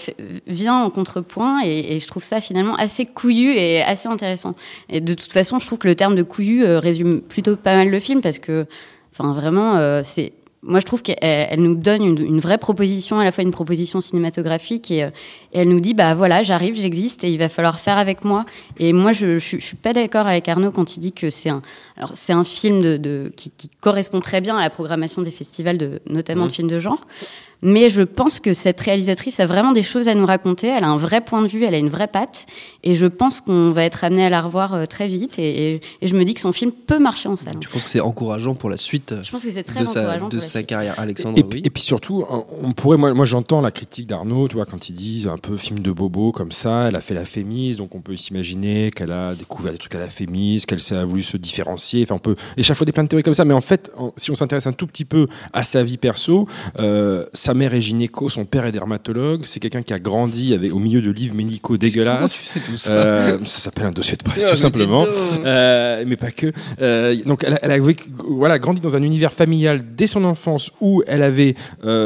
vient 0.48 0.84
en 0.84 0.90
contrepoint, 0.90 1.62
et, 1.64 1.96
et 1.96 2.00
je 2.02 2.08
trouve 2.08 2.22
ça 2.22 2.42
finalement 2.42 2.76
assez 2.76 3.06
couillu 3.06 3.54
et 3.54 3.82
assez 3.82 4.10
intéressant. 4.10 4.54
Et 4.90 5.00
de 5.00 5.14
toute 5.14 5.32
façon, 5.32 5.60
je 5.60 5.66
trouve 5.66 5.80
que 5.80 5.88
le 5.88 5.96
terme 5.96 6.16
de 6.16 6.24
couillu 6.24 6.66
euh, 6.66 6.80
résume 6.80 7.22
plutôt 7.22 7.56
pas 7.56 7.76
mal 7.76 7.90
le 7.90 8.00
film, 8.00 8.20
parce 8.20 8.38
que, 8.38 8.66
enfin, 9.14 9.32
vraiment, 9.32 9.78
euh, 9.78 10.02
c'est 10.04 10.34
moi, 10.66 10.80
je 10.80 10.86
trouve 10.86 11.02
qu'elle 11.02 11.18
elle 11.22 11.62
nous 11.62 11.76
donne 11.76 12.04
une, 12.04 12.26
une, 12.26 12.40
vraie 12.40 12.58
proposition, 12.58 13.20
à 13.20 13.26
la 13.26 13.34
fois 13.34 13.44
une 13.44 13.52
proposition 13.52 14.02
cinématographique, 14.02 14.92
et, 14.92 15.00
et 15.00 15.60
elle 15.60 15.68
nous 15.68 15.82
dit, 15.82 15.94
bah 15.94 16.16
voilà, 16.16 16.42
j'arrive, 16.44 16.76
j'existe, 16.76 17.24
et 17.24 17.30
il 17.30 17.38
va 17.38 17.50
falloir 17.50 17.80
faire 17.80 17.98
avec 17.98 18.24
moi. 18.24 18.46
Et 18.80 18.94
moi, 18.94 19.12
je, 19.12 19.40
je, 19.40 19.58
je 19.58 19.66
suis 19.66 19.76
pas 19.76 19.92
d'accord 19.92 20.26
avec 20.26 20.48
Arnaud 20.48 20.72
quand 20.72 20.96
il 20.96 21.02
dit 21.02 21.12
que 21.12 21.30
c'est 21.30 21.50
un, 21.50 21.62
alors 21.98 22.12
c'est 22.14 22.34
un 22.34 22.46
film 22.46 22.82
de, 22.82 22.98
de 22.98 23.32
qui, 23.36 23.52
qui, 23.52 23.70
correspond 23.82 24.22
très 24.22 24.40
bien 24.40 24.58
à 24.58 24.62
la 24.62 24.70
programmation 24.70 25.22
des 25.22 25.32
festivals, 25.32 25.78
de, 25.78 26.02
notamment 26.08 26.46
mmh. 26.46 26.48
de 26.48 26.54
films 26.54 26.70
de 26.70 26.80
genre. 26.80 27.06
Mais 27.64 27.90
je 27.90 28.02
pense 28.02 28.42
que 28.42 28.54
cette 28.54 28.80
réalisatrice 28.82 29.40
a 29.40 29.46
vraiment 29.46 29.72
des 29.72 29.84
choses 29.84 30.10
à 30.10 30.16
nous 30.16 30.26
raconter. 30.26 30.68
Elle 30.68 30.84
a 30.84 30.90
un 30.90 30.98
vrai 30.98 31.22
point 31.22 31.42
de 31.42 31.48
vue, 31.48 31.64
elle 31.64 31.74
a 31.74 31.78
une 31.78 31.90
vraie 31.90 32.08
patte. 32.08 32.46
Et 32.84 32.94
je 32.94 33.06
pense 33.06 33.40
qu'on 33.40 33.72
va 33.72 33.86
être 33.86 34.04
amené 34.04 34.26
à 34.26 34.30
la 34.30 34.42
revoir 34.42 34.74
euh, 34.74 34.86
très 34.86 35.08
vite. 35.08 35.40
Et, 35.40 35.76
et, 35.76 35.82
et, 36.02 36.08
je 36.08 36.14
me 36.14 36.26
dis 36.26 36.34
que 36.34 36.42
son 36.42 36.52
film 36.52 36.72
peut 36.72 37.00
marcher 37.00 37.30
en 37.30 37.38
salle. 37.38 37.60
Tu 37.62 37.70
penses 37.70 37.84
que 37.84 37.90
c'est 37.90 38.02
encourageant 38.02 38.54
pour 38.54 38.70
la 38.70 38.76
suite 38.76 39.16
Je 39.24 39.32
pense 39.32 39.46
que 39.46 39.50
c'est 39.50 39.64
très 39.64 39.82
de 39.82 39.88
encourageant 39.88 40.30
sa, 40.30 40.36
de 40.36 40.40
sa 40.42 40.60
suite. 40.60 40.68
carrière, 40.68 40.96
Alexandre 40.98 41.40
Et, 41.40 41.46
oui. 41.50 41.62
et 41.64 41.70
puis 41.70 41.82
surtout, 41.82 42.26
on 42.62 42.74
pourrait, 42.74 42.98
moi, 42.98 43.14
moi 43.14 43.26
j'entends 43.26 43.62
la 43.62 43.72
critique 43.72 44.08
d'Arnaud, 44.08 44.50
tu 44.50 44.56
vois, 44.56 44.66
quand 44.66 44.90
il 44.90 44.94
dit 44.94 45.26
un 45.32 45.38
peu 45.38 45.56
film 45.58 45.80
de 45.80 45.92
bobo 45.92 46.34
comme 46.34 46.52
ça, 46.52 46.90
elle 46.90 46.96
a 46.98 47.02
fait 47.02 47.14
la 47.14 47.26
fémise, 47.26 47.78
donc 47.78 47.96
on 47.96 48.02
peut 48.02 48.18
s'imaginer 48.18 48.92
qu'elle 48.92 49.12
a 49.12 49.36
découvert 49.36 49.72
des 49.72 49.78
trucs 49.78 49.96
à 49.96 50.00
la 50.00 50.10
fémise, 50.10 50.66
qu'elle 50.66 50.80
a 50.92 51.06
voulu 51.06 51.24
se 51.24 51.38
différencier, 51.38 52.04
enfin 52.04 52.16
on 52.16 52.20
peut 52.20 52.36
échafauder 52.58 52.92
plein 52.92 53.04
de 53.04 53.10
théories 53.10 53.24
comme 53.24 53.34
ça, 53.34 53.46
mais 53.46 53.54
en 53.54 53.62
fait, 53.62 53.90
en, 53.98 54.12
si 54.18 54.32
on 54.32 54.36
s'intéresse 54.36 54.68
un 54.68 54.74
tout 54.74 54.88
petit 54.88 55.06
peu 55.06 55.28
à 55.54 55.64
sa 55.64 55.84
vie 55.84 55.98
perso, 55.98 56.48
euh, 56.80 57.26
sa 57.54 57.60
mère 57.60 57.76
est 57.76 57.82
gynéco, 57.82 58.30
son 58.30 58.46
père 58.46 58.66
est 58.66 58.72
dermatologue, 58.72 59.42
c'est 59.46 59.60
quelqu'un 59.60 59.84
qui 59.84 59.94
a 59.94 60.00
grandi 60.00 60.56
avec, 60.56 60.74
au 60.74 60.80
milieu 60.80 61.02
de 61.02 61.12
livres 61.12 61.36
médicaux 61.36 61.78
dégueulasses. 61.78 62.42
Tu 62.42 62.48
sais 62.48 62.60
tout 62.60 62.78
ça, 62.78 62.92
euh, 62.92 63.38
ça 63.46 63.60
s'appelle 63.60 63.86
un 63.86 63.92
dossier 63.92 64.18
de 64.18 64.24
presse, 64.24 64.44
Ah, 64.48 64.52
tout 64.52 64.58
simplement. 64.58 65.06
Euh, 65.46 66.04
mais 66.08 66.16
pas 66.18 66.32
que. 66.32 66.52
Euh, 66.82 67.16
donc, 67.26 67.44
elle 67.44 67.54
a, 67.54 67.60
elle 67.62 67.70
a 67.72 67.78
vécu- 67.78 68.10
voilà, 68.28 68.58
grandi 68.58 68.82
dans 68.82 68.96
un 68.96 69.04
univers 69.04 69.32
familial 69.32 69.84
dès 69.96 70.08
son 70.08 70.24
enfance 70.24 70.72
où 70.82 71.04
elle 71.06 71.22
avait 71.22 71.54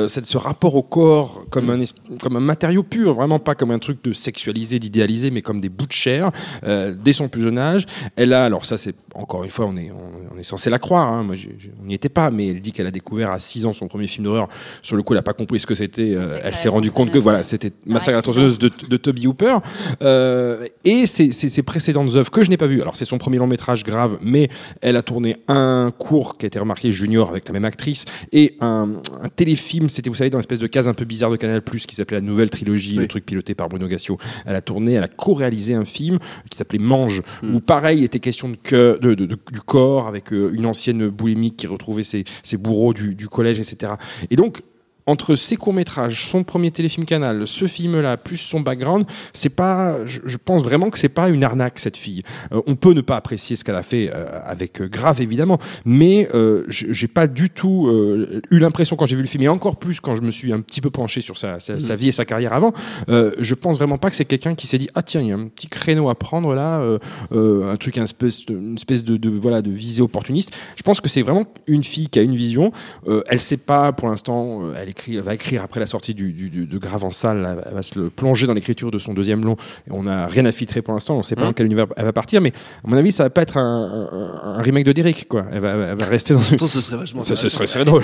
cette, 0.10 0.26
ce 0.26 0.38
rapport 0.38 0.76
au 0.76 0.84
corps 0.84 1.46
comme 1.50 1.70
un, 1.70 1.82
comme 2.22 2.36
un 2.36 2.42
matériau 2.42 2.84
pur, 2.84 3.14
vraiment 3.14 3.40
pas 3.40 3.56
comme 3.56 3.72
un 3.72 3.80
truc 3.80 4.04
de 4.04 4.12
sexualisé, 4.12 4.80
d'idéalisé, 4.80 5.32
mais 5.32 5.42
comme 5.42 5.62
des 5.62 5.70
bouts 5.70 5.88
de 5.88 5.94
chair 5.94 6.32
dès 6.66 7.14
son 7.14 7.30
plus 7.30 7.42
jeune 7.42 7.58
âge. 7.58 7.86
Elle 8.18 8.34
a, 8.34 8.44
alors 8.44 8.66
ça, 8.66 8.78
c'est 8.78 8.96
encore 9.16 9.46
une 9.46 9.50
fois, 9.50 9.66
on 9.66 9.78
est, 9.78 9.92
on, 9.92 10.36
on 10.36 10.38
est 10.40 10.44
censé 10.44 10.70
la 10.70 10.78
croire. 10.80 11.08
Hein, 11.14 11.24
moi, 11.24 11.36
on 11.82 11.86
n'y 11.86 11.94
était 11.94 12.10
pas, 12.10 12.32
mais 12.32 12.48
elle 12.50 12.60
dit 12.60 12.74
qu'elle 12.74 12.88
a 12.88 12.92
découvert 12.92 13.32
à 13.32 13.40
6 13.40 13.66
ans 13.66 13.72
son 13.72 13.88
premier 13.88 14.08
film 14.08 14.26
d'horreur. 14.26 14.50
Sur 14.82 14.98
le 14.98 15.04
coup, 15.04 15.14
elle 15.14 15.20
a 15.20 15.24
pas 15.24 15.37
compris 15.38 15.60
ce 15.60 15.66
que 15.66 15.76
c'était. 15.76 16.14
euh, 16.16 16.40
elle 16.44 16.56
s'est 16.56 16.70
rendue 16.70 16.92
compte 16.92 17.12
que 17.12 17.20
voilà, 17.20 17.44
c'était 17.44 17.72
Massacre 17.86 18.10
à 18.10 18.18
la 18.18 18.22
tronçonneuse 18.22 18.60
de, 18.60 18.70
de 18.90 18.98
Toby 18.98 19.28
Hooper. 19.28 19.58
Euh, 20.02 20.68
et 20.84 21.06
ses, 21.06 21.32
ses, 21.32 21.50
ses 21.50 21.64
précédentes 21.64 22.16
œuvres 22.16 22.32
que 22.32 22.44
je 22.44 22.50
n'ai 22.50 22.58
pas 22.58 22.68
vues. 22.68 22.82
Alors, 22.82 22.96
c'est 22.96 23.06
son 23.06 23.18
premier 23.18 23.38
long 23.38 23.48
métrage 23.48 23.84
grave, 23.84 24.18
mais 24.22 24.50
elle 24.82 24.96
a 24.96 25.02
tourné 25.02 25.38
un 25.48 25.92
court 25.98 26.38
qui 26.38 26.46
a 26.46 26.48
été 26.48 26.60
remarqué 26.60 26.92
junior 26.92 27.30
avec 27.30 27.48
la 27.48 27.54
même 27.54 27.66
actrice 27.66 28.06
et 28.32 28.56
un, 28.62 29.02
un 29.22 29.30
téléfilm. 29.30 29.90
C'était, 29.90 30.10
vous 30.10 30.16
savez, 30.16 30.30
dans 30.30 30.38
une 30.38 30.42
espèce 30.42 30.60
de 30.60 30.68
case 30.68 30.88
un 30.88 30.94
peu 30.94 31.06
bizarre 31.06 31.32
de 31.32 31.36
Canal 31.38 31.62
Plus 31.62 31.86
qui 31.86 31.96
s'appelait 31.96 32.18
La 32.18 32.22
Nouvelle 32.26 32.50
Trilogie, 32.50 32.96
le 32.96 33.08
truc 33.08 33.26
piloté 33.26 33.56
par 33.56 33.70
Bruno 33.70 33.88
Gassio. 33.88 34.18
Elle 34.46 34.56
a 34.56 34.62
tourné, 34.62 34.94
elle 34.94 35.04
a 35.04 35.08
co-réalisé 35.08 35.74
un 35.74 35.86
film 35.86 36.20
qui 36.50 36.58
s'appelait 36.58 36.80
Mange, 36.80 37.22
où 37.44 37.60
pareil, 37.60 38.00
il 38.00 38.04
était 38.04 38.20
question 38.20 38.50
de, 38.50 38.56
que, 38.62 38.98
de, 39.02 39.14
de- 39.14 39.26
de- 39.26 39.38
du 39.52 39.62
corps 39.62 40.08
avec 40.08 40.32
euh, 40.34 40.52
une 40.54 40.66
ancienne 40.66 41.08
boulimique 41.10 41.58
qui 41.58 41.68
retrouvait 41.68 42.04
ses, 42.04 42.24
ses 42.44 42.58
bourreaux 42.58 42.94
du, 42.94 43.16
du 43.16 43.28
collège, 43.28 43.60
etc. 43.60 43.94
Et 44.32 44.36
donc, 44.36 44.62
entre 45.08 45.36
ses 45.36 45.56
courts-métrages, 45.56 46.28
son 46.30 46.44
premier 46.44 46.70
téléfilm 46.70 47.06
canal, 47.06 47.48
ce 47.48 47.66
film-là, 47.66 48.18
plus 48.18 48.38
son 48.38 48.60
background, 48.60 49.06
c'est 49.34 49.50
pas, 49.50 50.06
je, 50.06 50.20
je 50.26 50.38
pense 50.38 50.62
vraiment 50.62 50.90
que 50.90 51.00
c'est 51.00 51.10
pas 51.10 51.30
une 51.30 51.44
arnaque, 51.44 51.80
cette 51.80 51.98
fille. 51.98 52.22
Euh, 52.52 52.62
on 52.68 52.76
peut 52.76 52.94
ne 52.94 53.02
pas 53.02 53.16
apprécier 53.16 53.56
ce 53.56 53.64
qu'elle 53.64 53.76
a 53.76 53.84
fait 53.84 54.12
euh, 54.14 54.26
avec 54.46 54.82
euh, 54.82 54.88
grave, 54.88 55.22
évidemment, 55.22 55.58
mais 55.86 56.30
euh, 56.36 56.66
j'ai 56.68 57.08
pas 57.08 57.28
du 57.28 57.50
tout 57.50 57.88
euh, 57.88 58.42
eu 58.52 58.60
l'impression 58.60 58.96
quand 58.96 59.06
j'ai 59.06 59.16
vu 59.16 59.22
le 59.24 59.28
film, 59.28 59.44
et 59.44 59.48
encore 59.48 59.78
plus 59.78 60.00
quand 60.00 60.16
je 60.16 60.22
me 60.22 60.30
suis 60.30 60.54
un 60.54 60.62
petit 60.62 60.82
peu 60.82 60.90
penché 60.90 61.22
sur 61.22 61.38
sa, 61.38 61.60
sa, 61.60 61.80
sa 61.80 61.96
vie 61.96 62.10
et 62.10 62.12
sa 62.12 62.26
carrière 62.26 62.54
avant, 62.54 62.74
euh, 63.10 63.32
je 63.40 63.56
pense 63.56 63.78
vraiment 63.78 63.98
pas 63.98 64.10
que 64.10 64.16
c'est 64.16 64.26
quelqu'un 64.26 64.56
qui 64.56 64.68
s'est 64.68 64.78
dit, 64.78 64.90
ah 64.94 65.04
tiens, 65.04 65.22
il 65.22 65.28
y 65.28 65.32
a 65.32 65.36
un 65.36 65.48
petit 65.48 65.68
créneau 65.68 66.10
à 66.10 66.16
prendre 66.16 66.54
là, 66.54 66.80
euh, 66.80 67.00
euh, 67.32 67.72
un 67.72 67.78
truc, 67.78 67.98
un 67.98 68.04
espèce 68.04 68.46
de, 68.46 68.54
une 68.56 68.76
espèce 68.76 69.04
de, 69.06 69.16
de, 69.16 69.30
voilà, 69.30 69.62
de 69.62 69.72
visée 69.72 70.02
opportuniste. 70.02 70.52
Je 70.76 70.84
pense 70.84 71.00
que 71.00 71.08
c'est 71.08 71.22
vraiment 71.22 71.44
une 71.66 71.84
fille 71.84 72.10
qui 72.10 72.20
a 72.20 72.22
une 72.22 72.36
vision. 72.36 72.72
Euh, 73.08 73.24
elle 73.30 73.40
sait 73.40 73.58
pas, 73.58 73.94
pour 73.94 74.10
l'instant, 74.10 74.74
elle 74.76 74.90
écrit, 74.98 75.18
va 75.20 75.34
écrire 75.34 75.62
après 75.64 75.80
la 75.80 75.86
sortie 75.86 76.14
du, 76.14 76.32
du, 76.34 76.50
du- 76.50 76.66
de 76.66 76.78
Grave 76.78 77.04
en 77.04 77.12
salle, 77.12 77.42
là, 77.42 77.56
elle 77.68 77.74
va 77.76 77.84
se 77.84 77.98
le 78.00 78.10
plonger 78.10 78.48
dans 78.48 78.54
l'écriture 78.54 78.90
de 78.92 78.98
son 78.98 79.14
deuxième 79.14 79.44
long. 79.46 79.56
Et 79.88 79.92
on 79.92 80.04
n'a 80.04 80.28
rien 80.28 80.46
à 80.46 80.52
filtrer 80.52 80.82
pour 80.82 80.94
l'instant, 80.94 81.18
on 81.18 81.24
sait 81.24 81.36
pas 81.36 81.42
Mhm. 81.42 81.48
dans 81.50 81.54
quel 81.54 81.66
univers 81.68 81.86
elle 81.96 82.06
va 82.06 82.14
partir, 82.14 82.42
mais 82.42 82.52
à 82.84 82.88
mon 82.90 82.98
avis, 82.98 83.12
ça 83.12 83.24
va 83.24 83.30
pas 83.30 83.42
être 83.44 83.58
un, 83.58 84.10
un, 84.12 84.50
un 84.60 84.62
remake 84.62 84.86
de 84.86 84.92
Derrick, 84.92 85.28
quoi. 85.28 85.46
Elle 85.52 85.60
va, 85.62 85.72
elle 85.92 85.98
va 85.98 86.06
rester 86.06 86.34
dans 86.34 86.40
une... 86.42 86.58
Pourtant, 86.58 86.68
ce 86.68 86.82
serait 86.82 86.98
vachement 86.98 87.22
Ce, 87.22 87.36
ce 87.36 87.50
serait, 87.50 87.68
serait 87.68 87.86
drôle. 87.86 88.04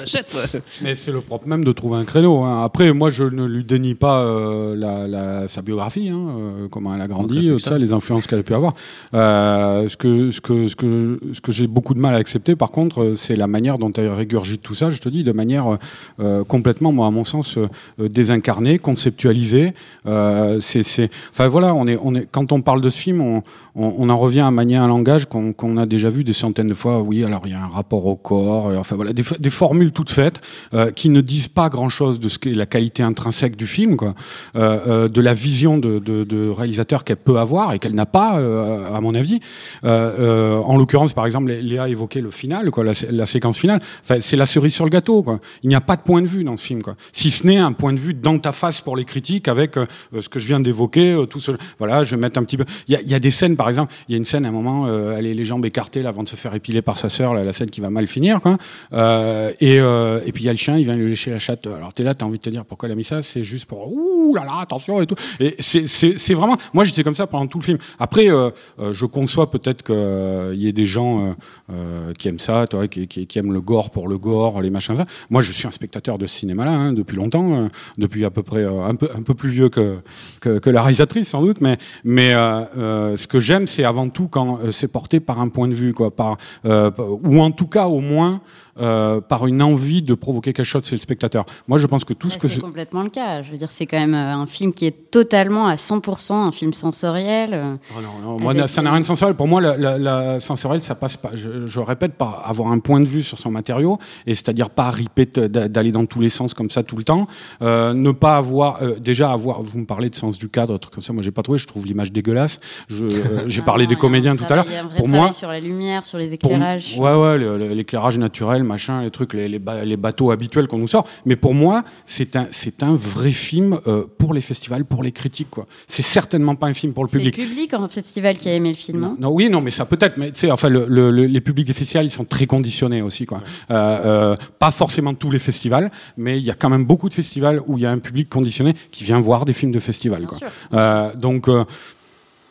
J'achète, 0.00 0.26
ouais. 0.34 0.60
Mais 0.82 0.94
c'est 0.94 1.12
le 1.12 1.20
propre 1.20 1.48
même 1.48 1.64
de 1.64 1.72
trouver 1.72 1.96
un 1.98 2.04
créneau. 2.04 2.42
hein. 2.44 2.62
Après, 2.64 2.92
moi, 2.92 3.10
je 3.10 3.24
ne 3.24 3.44
lui 3.46 3.64
dénie 3.64 3.94
pas 3.94 4.20
euh, 4.20 4.76
la, 4.76 5.06
la- 5.08 5.48
sa 5.48 5.62
biographie, 5.62 6.10
hein, 6.12 6.26
euh, 6.38 6.68
comment 6.70 6.94
elle 6.94 7.00
a 7.02 7.06
grandi, 7.06 7.48
euh, 7.50 7.58
ça. 7.58 7.70
ça, 7.70 7.78
les 7.78 7.92
influences 7.92 8.26
qu'elle 8.26 8.40
a 8.40 8.42
pu 8.42 8.54
avoir. 8.54 8.74
Euh, 9.14 9.88
ce 9.88 9.96
que, 9.96 10.30
ce 10.30 10.40
que, 10.40 10.68
ce 10.68 10.76
que, 10.76 11.18
ce 11.32 11.40
que 11.40 11.52
j'ai 11.52 11.66
beaucoup 11.66 11.94
de 11.94 12.00
mal 12.00 12.14
à 12.14 12.18
accepter, 12.18 12.54
par 12.56 12.70
contre, 12.70 13.02
euh, 13.02 13.14
c'est 13.14 13.36
la 13.36 13.46
manière 13.46 13.78
dont 13.78 13.92
elle 13.92 14.08
régurgite 14.10 14.62
tout 14.62 14.74
ça. 14.74 14.90
Je 14.90 15.00
te 15.00 15.08
dis, 15.08 15.22
de 15.24 15.32
manière 15.32 15.72
euh, 15.72 15.76
euh, 16.17 16.17
complètement, 16.44 16.92
moi, 16.92 17.06
à 17.06 17.10
mon 17.10 17.24
sens, 17.24 17.56
euh, 17.56 17.68
euh, 18.00 18.08
désincarnée, 18.08 18.78
conceptualisée. 18.78 19.72
Euh, 20.06 20.58
c'est, 20.60 21.10
enfin 21.30 21.48
voilà, 21.48 21.74
on 21.74 21.86
est, 21.86 21.98
on 22.02 22.14
est, 22.14 22.26
quand 22.30 22.52
on 22.52 22.60
parle 22.62 22.80
de 22.80 22.90
ce 22.90 22.98
film, 22.98 23.20
on, 23.20 23.42
on, 23.74 23.94
on 23.98 24.08
en 24.08 24.16
revient 24.18 24.40
à 24.40 24.50
manier 24.50 24.76
un 24.76 24.88
langage 24.88 25.26
qu'on, 25.26 25.76
a 25.76 25.86
déjà 25.86 26.10
vu 26.10 26.24
des 26.24 26.32
centaines 26.32 26.66
de 26.66 26.74
fois. 26.74 27.02
Oui, 27.02 27.24
alors 27.24 27.42
il 27.44 27.52
y 27.52 27.54
a 27.54 27.62
un 27.62 27.68
rapport 27.68 28.06
au 28.06 28.16
corps, 28.16 28.68
euh, 28.68 28.76
enfin 28.76 28.96
voilà, 28.96 29.12
des, 29.12 29.22
des 29.38 29.50
formules 29.50 29.92
toutes 29.92 30.10
faites 30.10 30.40
euh, 30.74 30.90
qui 30.90 31.08
ne 31.08 31.20
disent 31.20 31.48
pas 31.48 31.68
grand-chose 31.68 32.20
de 32.20 32.28
ce 32.28 32.38
qu'est 32.38 32.54
la 32.54 32.66
qualité 32.66 33.02
intrinsèque 33.02 33.56
du 33.56 33.66
film, 33.66 33.96
quoi, 33.96 34.14
euh, 34.56 34.78
euh, 34.86 35.08
de 35.08 35.20
la 35.20 35.34
vision 35.34 35.78
de, 35.78 35.98
de, 35.98 36.24
de 36.24 36.48
réalisateur 36.48 37.04
qu'elle 37.04 37.16
peut 37.16 37.38
avoir 37.38 37.72
et 37.74 37.78
qu'elle 37.78 37.94
n'a 37.94 38.06
pas, 38.06 38.38
euh, 38.40 38.94
à 38.94 39.00
mon 39.00 39.14
avis. 39.14 39.40
Euh, 39.84 40.14
euh, 40.18 40.56
en 40.62 40.76
l'occurrence, 40.76 41.12
par 41.12 41.26
exemple, 41.26 41.50
Lé- 41.50 41.62
Léa 41.62 41.88
évoquait 41.88 42.20
le 42.20 42.30
final, 42.30 42.70
quoi, 42.70 42.82
la, 42.84 42.94
sé- 42.94 43.08
la 43.10 43.26
séquence 43.26 43.58
finale. 43.58 43.80
Enfin, 44.02 44.16
c'est 44.20 44.36
la 44.36 44.46
cerise 44.46 44.74
sur 44.74 44.84
le 44.84 44.90
gâteau. 44.90 45.22
Quoi. 45.22 45.38
Il 45.62 45.68
n'y 45.68 45.74
a 45.74 45.80
pas 45.80 45.96
point 46.08 46.22
de 46.22 46.26
vue 46.26 46.42
dans 46.42 46.56
ce 46.56 46.64
film, 46.64 46.80
quoi. 46.80 46.96
si 47.12 47.30
ce 47.30 47.46
n'est 47.46 47.58
un 47.58 47.72
point 47.72 47.92
de 47.92 47.98
vue 47.98 48.14
dans 48.14 48.38
ta 48.38 48.52
face 48.52 48.80
pour 48.80 48.96
les 48.96 49.04
critiques 49.04 49.46
avec 49.46 49.76
euh, 49.76 49.84
ce 50.18 50.30
que 50.30 50.38
je 50.38 50.46
viens 50.46 50.58
d'évoquer. 50.58 51.12
euh, 51.12 51.26
tout 51.26 51.38
ce... 51.38 51.52
Voilà, 51.78 52.02
je 52.02 52.16
vais 52.16 52.20
mettre 52.22 52.38
un 52.40 52.44
petit 52.44 52.56
peu. 52.56 52.64
Il 52.88 52.98
y 52.98 53.14
a, 53.14 53.20
des 53.20 53.30
scènes, 53.30 53.56
par 53.56 53.68
exemple, 53.68 53.92
il 54.08 54.12
y 54.12 54.14
a 54.14 54.16
une 54.16 54.24
scène 54.24 54.46
à 54.46 54.48
un 54.48 54.52
moment, 54.52 54.86
euh, 54.86 55.18
elle 55.18 55.26
est 55.26 55.34
les 55.34 55.44
jambes 55.44 55.66
écartées 55.66 56.06
avant 56.06 56.22
de 56.22 56.28
se 56.28 56.36
faire 56.36 56.54
épiler 56.54 56.80
par 56.80 56.96
sa 56.96 57.10
sœur, 57.10 57.34
la 57.34 57.52
scène 57.52 57.68
qui 57.68 57.82
va 57.82 57.90
mal 57.90 58.06
finir. 58.06 58.40
Quoi. 58.40 58.56
Euh, 58.94 59.52
et, 59.60 59.80
euh, 59.80 60.20
et 60.24 60.32
puis 60.32 60.44
il 60.44 60.46
y 60.46 60.48
a 60.48 60.52
le 60.52 60.58
chien, 60.58 60.78
il 60.78 60.84
vient 60.84 60.96
lui 60.96 61.10
lécher 61.10 61.30
la 61.30 61.38
chatte. 61.38 61.66
Alors 61.66 61.92
t'es 61.92 62.02
là, 62.02 62.14
t'as 62.14 62.24
envie 62.24 62.38
de 62.38 62.42
te 62.42 62.50
dire 62.50 62.64
pourquoi 62.64 62.88
elle 62.88 62.92
a 62.92 62.96
mis 62.96 63.04
ça? 63.04 63.20
C'est 63.20 63.44
juste 63.44 63.66
pour 63.66 63.92
ouh 63.92 64.34
là 64.34 64.44
là, 64.44 64.60
attention 64.60 65.00
et 65.02 65.06
tout. 65.06 65.16
Et 65.40 65.56
c'est 65.60 66.34
vraiment. 66.34 66.56
Moi 66.72 66.84
j'étais 66.84 67.04
comme 67.04 67.14
ça 67.14 67.26
pendant 67.26 67.46
tout 67.46 67.58
le 67.58 67.64
film. 67.64 67.78
Après, 67.98 68.30
euh, 68.30 68.50
euh, 68.78 68.92
je 68.92 69.06
conçois 69.06 69.50
peut-être 69.50 69.82
qu'il 69.82 70.60
y 70.60 70.68
ait 70.68 70.72
des 70.72 70.86
gens 70.86 71.28
euh, 71.28 71.32
euh, 71.72 72.12
qui 72.14 72.28
aiment 72.28 72.38
ça, 72.38 72.66
toi, 72.66 72.88
qui, 72.88 73.06
qui, 73.08 73.26
qui 73.26 73.38
aiment 73.38 73.52
le 73.52 73.60
gore 73.60 73.90
pour 73.90 74.08
le 74.08 74.18
gore, 74.18 74.60
les 74.62 74.70
machins. 74.70 74.96
Ça. 74.96 75.04
Moi 75.30 75.42
je 75.42 75.52
suis 75.52 75.66
un 75.66 75.70
spectateur 75.70 75.97
de 76.18 76.26
cinéma-là 76.26 76.70
hein, 76.70 76.92
depuis 76.92 77.16
longtemps, 77.16 77.52
euh, 77.52 77.68
depuis 77.98 78.24
à 78.24 78.30
peu 78.30 78.42
près 78.42 78.64
euh, 78.64 78.84
un 78.84 78.94
peu 78.94 79.08
un 79.14 79.22
peu 79.22 79.34
plus 79.34 79.50
vieux 79.50 79.68
que 79.68 79.98
que, 80.40 80.58
que 80.58 80.70
la 80.70 80.82
réalisatrice 80.82 81.28
sans 81.28 81.42
doute, 81.42 81.60
mais 81.60 81.78
mais 82.04 82.34
euh, 82.34 83.16
ce 83.16 83.26
que 83.26 83.40
j'aime 83.40 83.66
c'est 83.66 83.84
avant 83.84 84.08
tout 84.08 84.28
quand 84.28 84.58
c'est 84.70 84.88
porté 84.88 85.20
par 85.20 85.40
un 85.40 85.48
point 85.48 85.68
de 85.68 85.74
vue, 85.74 85.92
quoi, 85.92 86.14
par 86.14 86.38
ou 86.64 87.40
en 87.40 87.50
tout 87.50 87.66
cas 87.66 87.86
au 87.86 88.00
moins 88.00 88.40
euh, 88.80 89.20
par 89.20 89.46
une 89.46 89.62
envie 89.62 90.02
de 90.02 90.14
provoquer 90.14 90.52
quelque 90.52 90.64
chose 90.64 90.84
chez 90.86 90.94
le 90.96 91.00
spectateur. 91.00 91.44
Moi, 91.66 91.78
je 91.78 91.86
pense 91.86 92.04
que 92.04 92.12
tout 92.14 92.30
ce 92.30 92.38
que 92.38 92.48
c'est 92.48 92.56
ce- 92.56 92.60
complètement 92.60 93.02
le 93.02 93.10
cas. 93.10 93.42
Je 93.42 93.50
veux 93.50 93.58
dire, 93.58 93.70
c'est 93.70 93.86
quand 93.86 93.98
même 93.98 94.14
euh, 94.14 94.34
un 94.34 94.46
film 94.46 94.72
qui 94.72 94.86
est 94.86 95.10
totalement 95.10 95.66
à 95.66 95.74
100% 95.76 96.32
un 96.34 96.52
film 96.52 96.72
sensoriel. 96.72 97.50
euh, 97.52 97.74
Oh 97.96 98.00
non, 98.00 98.30
non, 98.32 98.38
moi, 98.38 98.52
avec, 98.52 98.68
ça 98.68 98.82
n'a 98.82 98.90
rien 98.90 99.00
de 99.00 99.06
sensoriel. 99.06 99.36
Pour 99.36 99.48
moi, 99.48 99.60
la, 99.60 99.76
la, 99.76 99.98
la 99.98 100.40
sensorielle, 100.40 100.82
ça 100.82 100.94
passe 100.94 101.16
pas. 101.16 101.30
Je, 101.34 101.66
je 101.66 101.80
répète, 101.80 102.14
par 102.14 102.48
avoir 102.48 102.70
un 102.72 102.78
point 102.78 103.00
de 103.00 103.06
vue 103.06 103.22
sur 103.22 103.38
son 103.38 103.50
matériau, 103.50 103.98
et 104.26 104.34
c'est-à-dire 104.34 104.70
pas 104.70 104.90
riper 104.90 105.26
d'aller 105.26 105.92
dans 105.92 106.06
tous 106.06 106.20
les 106.20 106.28
sens 106.28 106.54
comme 106.54 106.70
ça 106.70 106.82
tout 106.82 106.96
le 106.96 107.04
temps. 107.04 107.26
Euh, 107.62 107.94
ne 107.94 108.10
pas 108.12 108.36
avoir, 108.36 108.82
euh, 108.82 108.96
déjà 108.98 109.32
avoir. 109.32 109.62
Vous 109.62 109.78
me 109.78 109.86
parlez 109.86 110.10
de 110.10 110.14
sens 110.14 110.38
du 110.38 110.48
cadre, 110.48 110.78
truc 110.78 110.94
comme 110.94 111.02
ça. 111.02 111.12
Moi, 111.12 111.22
j'ai 111.22 111.30
pas 111.30 111.42
trouvé. 111.42 111.58
Je 111.58 111.66
trouve 111.66 111.84
l'image 111.86 112.12
dégueulasse. 112.12 112.60
Je, 112.88 113.06
j'ai 113.46 113.62
parlé 113.62 113.84
non, 113.84 113.90
des 113.90 113.96
comédiens 113.96 114.36
tout 114.36 114.44
à 114.48 114.56
l'heure. 114.56 114.66
Pour 114.96 115.08
moi, 115.08 115.32
sur 115.32 115.48
la 115.48 115.60
lumière, 115.60 116.04
sur 116.04 116.18
les 116.18 116.36
pour- 116.36 116.50
éclairages. 116.50 116.94
ouais, 116.98 117.14
ouais, 117.14 117.38
le- 117.38 117.56
l'éclairage 117.72 118.18
naturel, 118.18 118.62
machin, 118.68 119.02
les 119.02 119.10
trucs, 119.10 119.34
les, 119.34 119.48
les, 119.48 119.58
ba- 119.58 119.84
les 119.84 119.96
bateaux 119.96 120.30
habituels 120.30 120.68
qu'on 120.68 120.78
nous 120.78 120.86
sort. 120.86 121.06
Mais 121.26 121.34
pour 121.34 121.54
moi, 121.54 121.82
c'est 122.06 122.36
un, 122.36 122.46
c'est 122.52 122.82
un 122.84 122.94
vrai 122.94 123.30
film 123.30 123.80
euh, 123.88 124.04
pour 124.18 124.32
les 124.34 124.40
festivals, 124.40 124.84
pour 124.84 125.02
les 125.02 125.10
critiques, 125.10 125.50
quoi. 125.50 125.66
C'est 125.88 126.02
certainement 126.02 126.54
pas 126.54 126.68
un 126.68 126.74
film 126.74 126.92
pour 126.92 127.02
le 127.04 127.10
C'est 127.10 127.18
le 127.18 127.30
public. 127.30 127.48
public 127.48 127.74
en 127.74 127.88
festival 127.88 128.36
qui 128.38 128.48
a 128.48 128.54
aimé 128.54 128.68
le 128.68 128.74
film. 128.76 129.02
hein. 129.02 129.16
Non, 129.18 129.30
oui, 129.30 129.48
non, 129.50 129.60
mais 129.60 129.72
ça 129.72 129.84
peut-être, 129.86 130.16
mais 130.18 130.30
tu 130.30 130.40
sais, 130.40 130.50
enfin, 130.52 130.68
le, 130.68 130.86
le- 130.88 131.10
le- 131.10 131.26
les 131.26 131.40
publics 131.40 131.66
des 131.66 131.72
festivals, 131.72 132.04
ils 132.06 132.10
sont 132.10 132.24
très 132.24 132.46
conditionnés 132.46 133.02
aussi, 133.02 133.26
quoi. 133.26 133.42
Euh, 133.70 133.74
euh, 134.04 134.36
pas 134.60 134.70
forcément 134.70 135.14
tous 135.14 135.30
les 135.30 135.38
festivals, 135.40 135.90
mais 136.16 136.38
il 136.38 136.44
y 136.44 136.50
a 136.50 136.54
quand 136.54 136.70
même 136.70 136.84
beaucoup 136.84 137.08
de 137.08 137.14
festivals 137.14 137.62
où 137.66 137.78
il 137.78 137.82
y 137.82 137.86
a 137.86 137.90
un 137.90 137.98
public 137.98 138.28
conditionné 138.28 138.74
qui 138.90 139.02
vient 139.04 139.18
voir 139.20 139.44
des 139.44 139.52
films 139.54 139.72
de 139.72 139.80
festival, 139.80 140.18
Bien 140.20 140.28
quoi. 140.28 140.38
sûr. 140.38 140.48
Euh, 140.74 141.14
donc. 141.14 141.48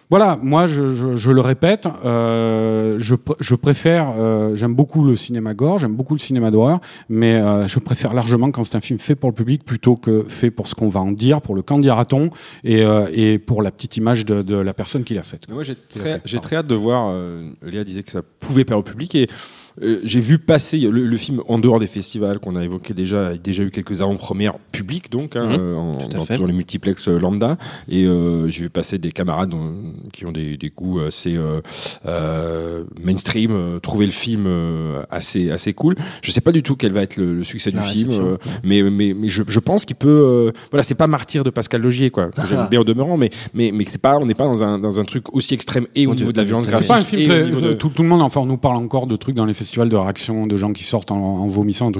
Voilà, 0.09 0.39
moi 0.41 0.67
je, 0.67 0.91
je, 0.91 1.15
je 1.17 1.31
le 1.31 1.41
répète, 1.41 1.85
euh, 2.05 2.95
je, 2.97 3.15
pr- 3.15 3.35
je 3.41 3.55
préfère, 3.55 4.13
euh, 4.17 4.55
j'aime 4.55 4.73
beaucoup 4.73 5.03
le 5.03 5.17
cinéma 5.17 5.53
gore, 5.53 5.79
j'aime 5.79 5.95
beaucoup 5.95 6.13
le 6.13 6.19
cinéma 6.19 6.49
d'horreur, 6.49 6.79
mais 7.09 7.35
euh, 7.35 7.67
je 7.67 7.77
préfère 7.79 8.13
largement 8.13 8.49
quand 8.51 8.63
c'est 8.63 8.77
un 8.77 8.79
film 8.81 8.99
fait 8.99 9.15
pour 9.15 9.29
le 9.29 9.35
public 9.35 9.65
plutôt 9.65 9.97
que 9.97 10.23
fait 10.29 10.49
pour 10.49 10.69
ce 10.69 10.75
qu'on 10.75 10.87
va 10.87 11.01
en 11.01 11.11
dire, 11.11 11.41
pour 11.41 11.55
le 11.55 11.61
qu'en 11.61 11.79
dira-t-on 11.79 12.29
et, 12.63 12.83
euh, 12.83 13.09
et 13.11 13.37
pour 13.37 13.61
la 13.61 13.69
petite 13.71 13.97
image 13.97 14.25
de, 14.25 14.41
de 14.43 14.55
la 14.55 14.73
personne 14.73 15.03
qui 15.03 15.13
l'a 15.13 15.23
faite. 15.23 15.43
Moi, 15.51 15.63
j'ai 15.63 15.75
très, 15.75 16.19
très 16.39 16.55
hâte 16.55 16.67
de 16.67 16.75
voir. 16.75 17.09
euh, 17.11 17.51
Léa 17.61 17.83
disait 17.83 18.03
que 18.03 18.11
ça 18.13 18.21
pouvait 18.39 18.63
plaire 18.63 18.79
au 18.79 18.83
public 18.83 19.13
et 19.15 19.27
euh, 19.81 19.99
j'ai 20.03 20.19
vu 20.19 20.39
passer 20.39 20.77
le, 20.79 21.05
le 21.05 21.17
film 21.17 21.41
en 21.47 21.59
dehors 21.59 21.79
des 21.79 21.87
festivals 21.87 22.39
qu'on 22.39 22.55
a 22.55 22.63
évoqué 22.63 22.93
déjà, 22.93 23.27
a 23.27 23.33
déjà 23.35 23.63
eu 23.63 23.69
quelques 23.69 24.01
avant-premières 24.01 24.57
publiques 24.71 25.11
donc 25.11 25.35
hein, 25.35 25.47
euh, 25.59 25.75
en- 25.75 25.97
dans, 26.07 26.25
dans 26.37 26.45
les 26.45 26.53
multiplex 26.53 27.07
euh, 27.07 27.19
lambda 27.19 27.57
et 27.87 28.05
euh, 28.05 28.47
j'ai 28.49 28.63
vu 28.63 28.69
passer 28.69 28.97
des 28.97 29.11
camarades 29.11 29.53
qui 30.13 30.25
ont 30.25 30.31
des, 30.31 30.57
des 30.57 30.69
goûts 30.75 30.99
assez 31.01 31.35
euh, 31.35 31.61
euh, 32.05 32.83
mainstream, 33.03 33.51
euh, 33.51 33.79
trouver 33.79 34.05
le 34.05 34.11
film 34.11 34.45
euh, 34.47 35.03
assez 35.09 35.51
assez 35.51 35.73
cool. 35.73 35.95
Je 36.21 36.31
sais 36.31 36.41
pas 36.41 36.51
du 36.51 36.63
tout 36.63 36.75
quel 36.75 36.91
va 36.93 37.01
être 37.01 37.17
le, 37.17 37.33
le 37.35 37.43
succès 37.43 37.71
du 37.71 37.77
film, 37.81 38.11
euh, 38.11 38.37
mais 38.63 38.81
mais 38.83 39.13
mais 39.15 39.29
je, 39.29 39.43
je 39.47 39.59
pense 39.59 39.85
qu'il 39.85 39.95
peut. 39.95 40.07
euh, 40.09 40.51
voilà, 40.71 40.83
c'est 40.83 40.95
pas 40.95 41.07
Martyr 41.07 41.43
de 41.43 41.49
Pascal 41.49 41.81
Logier 41.81 42.09
quoi. 42.09 42.29
que 42.29 42.41
J'aime 42.47 42.67
bien 42.69 42.79
au 42.81 42.83
demeurant, 42.83 43.17
mais 43.17 43.29
mais 43.53 43.71
mais 43.73 43.85
c'est 43.87 44.01
pas 44.01 44.17
on 44.17 44.25
n'est 44.25 44.33
pas 44.33 44.45
dans 44.45 44.63
un 44.63 44.79
dans 44.79 44.99
un 44.99 45.03
truc 45.03 45.33
aussi 45.33 45.53
extrême 45.53 45.87
et 45.95 46.07
au 46.07 46.15
niveau 46.15 46.31
de 46.31 46.37
la 46.37 46.43
violence 46.43 46.67
graphique 46.67 46.87
C'est 46.87 47.27
pas 47.27 47.33
un 47.33 47.43
film 47.49 47.61
très, 47.61 47.75
tout, 47.77 47.89
tout 47.89 48.03
le 48.03 48.09
monde, 48.09 48.21
enfin, 48.21 48.41
on 48.41 48.45
nous 48.45 48.57
parle 48.57 48.77
encore 48.77 49.07
de 49.07 49.15
trucs 49.15 49.35
dans 49.35 49.45
les 49.45 49.53
festivals 49.53 49.66
de 49.75 49.95
réaction, 49.95 50.45
de 50.45 50.55
gens 50.57 50.73
qui 50.73 50.83
sortent 50.83 51.11
en, 51.11 51.17
en 51.17 51.47
vomissant. 51.47 51.91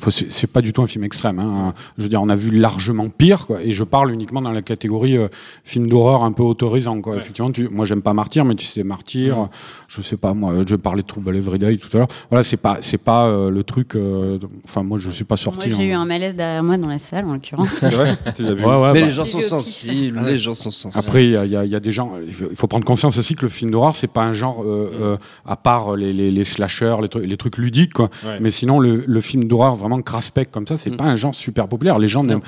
Enfin, 0.00 0.10
c'est- 0.10 0.46
pas 0.46 0.60
du 0.62 0.72
tout 0.72 0.82
un 0.82 0.86
film 0.86 1.04
extrême. 1.04 1.38
Hein. 1.38 1.72
Je 1.98 2.04
veux 2.04 2.08
dire, 2.08 2.22
on 2.22 2.28
a 2.28 2.34
vu 2.34 2.50
largement 2.50 3.08
pire, 3.10 3.46
quoi. 3.46 3.62
Et 3.62 3.72
je 3.72 3.84
parle 3.84 4.12
uniquement 4.12 4.40
dans 4.40 4.50
la 4.52 4.62
catégorie 4.62 5.16
euh, 5.16 5.28
film 5.64 5.86
d'horreur 5.88 6.24
un 6.24 6.32
peu 6.32 6.42
autorisant, 6.42 7.00
quoi. 7.00 7.16
Effectivement, 7.16 7.50
tu, 7.50 7.68
moi, 7.68 7.84
j'aime 7.84 8.00
pas 8.02 8.14
Martyr, 8.14 8.44
mais 8.44 8.54
tu 8.54 8.64
sais, 8.64 8.82
Martyr, 8.82 9.38
euh, 9.38 9.44
je 9.88 10.00
sais 10.00 10.16
pas, 10.16 10.32
moi, 10.34 10.54
je 10.66 10.74
parlais 10.76 11.02
de 11.02 11.06
Trouble 11.06 11.36
Every 11.36 11.58
Day 11.58 11.76
tout 11.76 11.88
à 11.94 11.98
l'heure. 11.98 12.08
Voilà, 12.30 12.42
c'est 12.44 12.56
pas, 12.56 12.78
c'est 12.80 12.98
pas 12.98 13.26
euh, 13.26 13.50
le 13.50 13.62
truc. 13.64 13.94
euh, 13.96 14.38
Enfin, 14.64 14.82
moi, 14.82 14.98
je 14.98 15.10
suis 15.10 15.24
pas 15.24 15.34
Moi, 15.34 15.44
sorti. 15.44 15.70
j'ai 15.70 15.76
en- 15.76 15.80
eu 15.80 15.92
un 15.92 16.04
malaise 16.04 16.34
derrière 16.36 16.62
moi 16.62 16.76
dans 16.78 16.88
la 16.88 16.98
salle, 16.98 17.24
en 17.26 17.34
l'occurrence. 17.34 17.82
Ouais, 17.82 17.94
ouais, 17.96 18.92
Mais 18.92 19.00
bah, 19.00 19.06
les 19.06 19.10
gens 19.10 19.24
J'ai 19.24 19.30
sont 19.32 19.40
sensibles, 19.40 20.20
les 20.24 20.38
gens 20.38 20.54
sont 20.54 20.70
sensibles. 20.70 21.04
Après, 21.06 21.24
il 21.26 21.30
y 21.32 21.36
a, 21.36 21.64
y 21.64 21.68
y 21.74 21.80
des 21.80 21.90
gens. 21.90 22.12
Il 22.26 22.32
faut- 22.32 22.46
il 22.50 22.56
faut 22.56 22.66
prendre 22.66 22.84
conscience 22.84 23.18
aussi 23.18 23.34
que 23.34 23.42
le 23.42 23.48
film 23.48 23.70
d'horreur, 23.70 23.94
c'est 23.96 24.06
pas 24.10 24.22
un 24.22 24.32
genre 24.32 24.62
euh, 24.62 24.90
euh, 25.00 25.16
à 25.46 25.56
part 25.56 25.96
les, 25.96 26.12
les, 26.12 26.30
les 26.30 26.44
slashers, 26.44 26.96
les 27.02 27.07
trucs, 27.08 27.26
les 27.26 27.36
trucs 27.36 27.58
ludiques, 27.58 27.94
quoi. 27.94 28.10
Ouais. 28.24 28.38
Mais 28.40 28.50
sinon, 28.50 28.78
le, 28.80 29.04
le 29.06 29.20
film 29.20 29.44
d'horreur 29.44 29.74
vraiment 29.76 30.00
craspec 30.02 30.50
comme 30.50 30.66
ça, 30.66 30.76
c'est 30.76 30.90
Mm. 30.90 30.96
pas 30.96 31.04
un 31.04 31.16
genre 31.16 31.34
super 31.34 31.68
populaire. 31.68 31.98
Les 31.98 32.08
gens 32.08 32.24
n'aiment, 32.24 32.40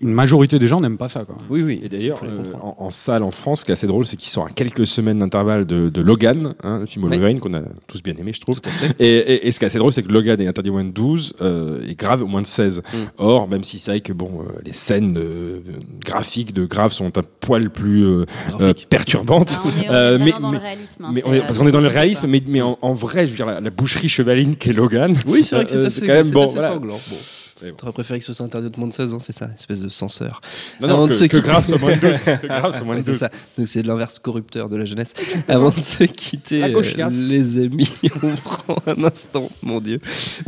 une 0.00 0.12
majorité 0.12 0.58
des 0.58 0.66
gens 0.66 0.80
n'aiment 0.80 0.98
pas 0.98 1.08
ça, 1.08 1.24
quoi. 1.24 1.36
Oui, 1.50 1.62
oui. 1.62 1.80
Et 1.84 1.88
d'ailleurs, 1.88 2.20
euh, 2.24 2.52
en, 2.62 2.76
en 2.78 2.90
salle 2.90 3.22
en 3.22 3.30
France, 3.30 3.60
ce 3.60 3.64
qui 3.64 3.70
est 3.70 3.74
assez 3.74 3.86
drôle, 3.86 4.04
c'est 4.06 4.16
qu'ils 4.16 4.30
sont 4.30 4.44
à 4.44 4.48
quelques 4.50 4.86
semaines 4.86 5.18
d'intervalle 5.20 5.64
de, 5.64 5.88
de 5.88 6.00
Logan, 6.00 6.54
hein, 6.62 6.80
le 6.80 6.86
film. 6.86 7.06
Wolverine 7.06 7.40
qu'on 7.40 7.54
a 7.54 7.62
tous 7.86 8.02
bien 8.02 8.14
aimé, 8.18 8.32
je 8.32 8.40
trouve. 8.40 8.60
Et, 8.98 9.06
et- 9.08 9.46
et 9.46 9.50
ce 9.52 9.58
qui 9.58 9.64
est 9.64 9.68
assez 9.68 9.78
drôle, 9.78 9.92
c'est 9.92 10.02
que 10.02 10.12
Logan 10.12 10.40
est 10.40 10.46
interdit 10.46 10.70
au 10.70 10.74
moins 10.74 10.84
de 10.84 10.90
12 10.90 11.34
euh, 11.40 11.82
et 11.88 11.94
grave 11.94 12.22
au 12.22 12.26
moins 12.26 12.42
de 12.42 12.46
16. 12.46 12.78
Mm. 12.92 12.96
Or, 13.18 13.48
même 13.48 13.62
si 13.62 13.78
c'est 13.78 13.90
vrai 13.92 14.00
que 14.00 14.12
bon, 14.12 14.30
euh, 14.40 14.52
les 14.64 14.72
scènes 14.72 15.16
euh, 15.18 15.60
graphiques 16.04 16.52
de 16.52 16.64
grave 16.66 16.92
sont 16.92 17.16
un 17.18 17.22
poil 17.40 17.70
plus 17.70 18.04
euh, 18.04 18.24
euh, 18.60 18.72
perturbantes. 18.90 19.58
Ah, 19.58 19.62
on 19.64 19.68
est, 19.68 19.72
on 19.88 19.92
est 19.92 19.94
Euh, 19.94 20.16
vraiment 20.18 20.24
mais- 20.24 20.40
dans 20.40 20.50
le 20.52 20.58
réalisme. 20.58 21.04
hein, 21.04 21.10
Mais 21.14 21.20
c'est, 21.20 21.28
on 21.28 21.32
est- 21.34 21.38
euh, 21.38 21.42
parce 21.42 21.58
qu'on 21.58 21.66
est 21.68 21.72
dans 21.72 21.80
le 21.80 21.88
réalisme, 21.88 22.26
mais, 22.26 22.42
mais 22.46 22.60
en, 22.62 22.78
en 22.82 22.92
vrai, 22.92 23.26
je 23.26 23.30
veux 23.32 23.36
dire, 23.36 23.46
la, 23.46 23.60
la 23.60 23.70
boucherie 23.70 24.03
chevaline 24.08 24.56
qu'est 24.56 24.72
Logan. 24.72 25.16
Oui, 25.26 25.44
c'est 25.44 25.56
vrai 25.56 25.64
que 25.64 25.70
c'est 25.70 25.76
euh, 25.78 25.86
assez, 25.86 26.00
c'est 26.00 26.06
quand 26.06 26.12
même 26.14 26.24
c'est 26.24 26.30
bon, 26.32 26.44
assez 26.44 26.54
voilà. 26.54 26.68
sanglant. 26.68 26.94
Bon. 26.94 27.16
Bon. 27.62 27.72
T'aurais 27.78 27.92
préféré 27.92 28.18
que 28.18 28.24
ce 28.26 28.32
soit 28.32 28.44
interdit 28.44 28.68
de 28.68 28.78
moins 28.78 28.88
de 28.88 28.92
16 28.92 29.14
ans, 29.14 29.20
c'est 29.20 29.32
ça, 29.32 29.48
espèce 29.56 29.80
de 29.80 29.88
censeur. 29.88 30.40
Non, 30.80 30.88
Avant 30.88 30.98
non, 30.98 31.04
de 31.04 31.10
que, 31.10 31.14
se 31.14 31.24
que 31.24 31.36
grave 31.38 31.64
soit 31.64 31.78
moins 31.78 31.94
de 31.96 32.00
12. 32.00 32.16
Que 32.42 32.46
grave 32.46 32.72
soit 32.76 32.84
moins 32.84 32.94
Ouais, 32.96 33.00
de 33.00 33.04
c'est 33.06 33.10
12. 33.12 33.20
ça. 33.20 33.30
Donc 33.56 33.68
c'est 33.68 33.82
l'inverse 33.82 34.18
corrupteur 34.18 34.68
de 34.68 34.76
la 34.76 34.84
jeunesse. 34.84 35.14
Avant 35.48 35.70
de 35.70 35.80
se 35.80 36.02
quitter, 36.04 36.62
euh, 36.64 37.10
les 37.10 37.58
amis, 37.58 37.88
on 38.22 38.34
prend 38.34 38.76
un 38.86 39.04
instant, 39.04 39.50
mon 39.62 39.80
Dieu, 39.80 40.00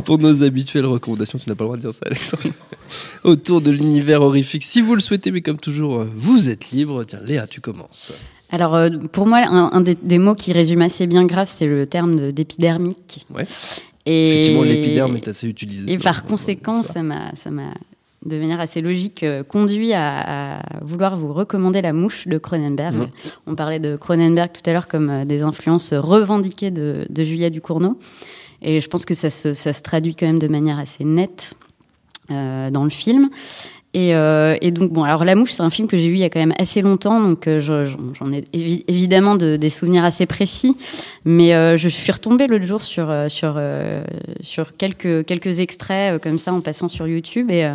pour 0.03 0.19
nos 0.19 0.43
habituelles 0.43 0.85
recommandations. 0.85 1.39
Tu 1.39 1.49
n'as 1.49 1.55
pas 1.55 1.63
le 1.63 1.67
droit 1.69 1.77
de 1.77 1.81
dire 1.81 1.93
ça, 1.93 2.01
Alexandre. 2.05 2.43
Autour 3.23 3.61
de 3.61 3.71
l'univers 3.71 4.21
horrifique. 4.21 4.63
Si 4.63 4.81
vous 4.81 4.93
le 4.93 5.01
souhaitez, 5.01 5.31
mais 5.31 5.41
comme 5.41 5.57
toujours, 5.57 6.01
euh, 6.01 6.11
vous 6.15 6.49
êtes 6.49 6.71
libre. 6.71 7.03
Tiens, 7.05 7.21
Léa, 7.23 7.47
tu 7.47 7.61
commences. 7.61 8.11
Alors, 8.49 8.75
euh, 8.75 8.89
pour 9.11 9.27
moi, 9.27 9.39
un, 9.45 9.71
un 9.73 9.81
des, 9.81 9.95
des 9.95 10.17
mots 10.19 10.35
qui 10.35 10.53
résume 10.53 10.81
assez 10.81 11.05
bien 11.07 11.25
grave, 11.25 11.47
c'est 11.49 11.67
le 11.67 11.85
terme 11.85 12.15
de- 12.17 12.31
d'épidermique. 12.31 13.25
Ouais. 13.35 13.45
Et, 14.05 14.29
Effectivement, 14.31 14.63
l'épiderme 14.63 15.15
est 15.17 15.27
assez 15.27 15.47
utilisé. 15.47 15.91
Et 15.91 15.97
par 15.97 16.23
conséquent, 16.23 16.81
ça. 16.83 17.03
m'a, 17.03 17.35
ça 17.35 17.51
m'a, 17.51 17.73
de 18.25 18.37
manière 18.39 18.59
assez 18.61 18.81
logique, 18.81 19.23
euh, 19.23 19.43
conduit 19.43 19.91
à, 19.93 20.59
à 20.59 20.61
vouloir 20.81 21.17
vous 21.17 21.33
recommander 21.33 21.81
La 21.81 21.91
Mouche 21.93 22.27
de 22.27 22.37
Cronenberg. 22.37 22.95
Mhm. 22.95 23.07
On 23.47 23.55
parlait 23.55 23.79
de 23.79 23.95
Cronenberg 23.97 24.51
tout 24.53 24.67
à 24.69 24.73
l'heure 24.73 24.87
comme 24.87 25.09
euh, 25.09 25.25
des 25.25 25.43
influences 25.43 25.93
revendiquées 25.93 26.71
de, 26.71 27.05
de 27.09 27.23
Julia 27.23 27.49
Ducournau. 27.49 27.99
Et 28.61 28.79
je 28.81 28.87
pense 28.87 29.05
que 29.05 29.13
ça 29.13 29.29
se, 29.29 29.53
ça 29.53 29.71
se 29.73 29.81
traduit 29.81 30.15
quand 30.15 30.25
même 30.25 30.39
de 30.39 30.47
manière 30.47 30.79
assez 30.79 31.03
nette 31.03 31.53
euh, 32.31 32.69
dans 32.71 32.83
le 32.85 32.89
film. 32.89 33.29
Et, 33.93 34.13
euh, 34.13 34.55
et 34.61 34.69
donc, 34.71 34.91
bon, 34.91 35.03
alors 35.03 35.23
La 35.25 35.33
Mouche, 35.33 35.53
c'est 35.53 35.63
un 35.63 35.69
film 35.69 35.87
que 35.87 35.97
j'ai 35.97 36.07
vu 36.09 36.15
il 36.15 36.19
y 36.19 36.23
a 36.23 36.29
quand 36.29 36.39
même 36.41 36.53
assez 36.59 36.81
longtemps, 36.81 37.19
donc 37.21 37.47
euh, 37.47 37.59
je- 37.59 37.85
j'en 38.19 38.31
ai 38.31 38.41
évi- 38.53 38.83
évidemment 38.87 39.35
de- 39.35 39.55
des 39.55 39.69
souvenirs 39.69 40.03
assez 40.03 40.25
précis. 40.25 40.75
Mais 41.25 41.53
euh, 41.55 41.77
je 41.77 41.87
suis 41.89 42.11
retombée 42.11 42.45
l'autre 42.47 42.65
jour 42.65 42.83
sur, 42.83 43.09
euh, 43.09 43.27
sur, 43.29 43.55
euh, 43.57 44.03
sur 44.41 44.75
quelques, 44.77 45.25
quelques 45.25 45.59
extraits 45.61 46.15
euh, 46.15 46.19
comme 46.19 46.37
ça 46.37 46.53
en 46.53 46.59
passant 46.61 46.89
sur 46.89 47.07
YouTube 47.07 47.49
et 47.49 47.67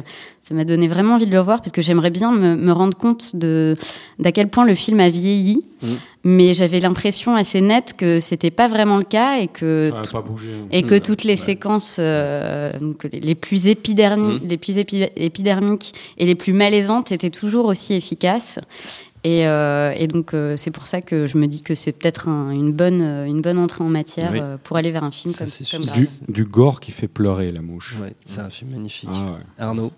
ça 0.43 0.55
m'a 0.55 0.65
donné 0.65 0.87
vraiment 0.87 1.15
envie 1.15 1.27
de 1.27 1.33
le 1.33 1.41
revoir 1.41 1.59
parce 1.61 1.73
que 1.73 1.83
j'aimerais 1.83 2.11
bien 2.11 2.31
me, 2.31 2.57
me 2.57 2.73
rendre 2.73 2.97
compte 2.97 3.35
de 3.35 3.75
d'à 4.19 4.33
quel 4.33 4.49
point 4.49 4.67
le 4.67 4.75
film 4.75 5.01
a 5.01 5.09
vieilli. 5.09 5.65
Mhm. 5.83 5.97
Mais 6.25 6.55
j'avais 6.55 6.79
l'impression 6.79 7.35
assez 7.35 7.61
nette 7.61 7.95
que 7.97 8.21
c'était 8.21 8.53
pas 8.53 8.69
vraiment 8.69 8.97
le 8.99 9.05
cas 9.05 9.39
et 9.41 9.49
que 9.49 9.91
Ça 9.91 10.03
n'a 10.03 10.09
pas 10.09 10.23
bougé. 10.23 10.53
et 10.71 10.85
que 10.85 10.95
Mhm. 10.95 11.01
toutes 11.01 11.25
les 11.25 11.35
séquences 11.37 11.97
euh, 11.99 12.79
donc 12.79 13.03
les, 13.11 13.19
les 13.19 13.35
plus 13.35 13.67
épidermi- 13.67 14.39
les 14.47 14.57
plus 14.57 14.77
épi- 14.79 15.11
épidermiques 15.17 15.93
et 16.19 16.27
les 16.27 16.37
plus 16.37 16.53
malaisantes 16.53 17.11
étaient 17.11 17.31
toujours 17.31 17.65
aussi 17.67 17.95
efficaces. 17.95 18.61
Et, 19.25 19.47
euh, 19.47 19.93
et 19.97 20.07
donc 20.09 20.33
euh, 20.35 20.57
c'est 20.57 20.71
pour 20.73 20.87
ça 20.87 21.01
que 21.01 21.27
je 21.27 21.39
me 21.39 21.47
dis 21.47 21.63
que 21.63 21.75
c'est 21.77 21.93
peut-être 21.93 22.29
un- 22.29 22.51
une 22.51 22.73
bonne 22.73 23.03
une 23.27 23.41
bonne 23.41 23.59
entrée 23.59 23.83
en 23.85 23.89
matière 23.89 24.31
Oui. 24.33 24.39
euh, 24.41 24.57
pour 24.63 24.77
aller 24.77 24.91
vers 24.93 25.05
un 25.05 25.11
film 25.13 25.33
Ça, 25.35 25.45
comme, 25.45 25.49
c'est 25.53 25.71
comme. 25.77 25.85
Du, 25.87 26.09
du 26.29 26.45
gore 26.45 26.79
qui 26.81 26.91
fait 26.93 27.09
pleurer 27.09 27.51
la 27.53 27.63
mouche. 27.63 27.97
Ouais, 28.01 28.15
c'est 28.27 28.41
un 28.41 28.51
film 28.51 28.71
magnifique. 28.73 29.09
Ah 29.13 29.25
ouais. 29.33 29.39
Arnaud, 29.59 29.91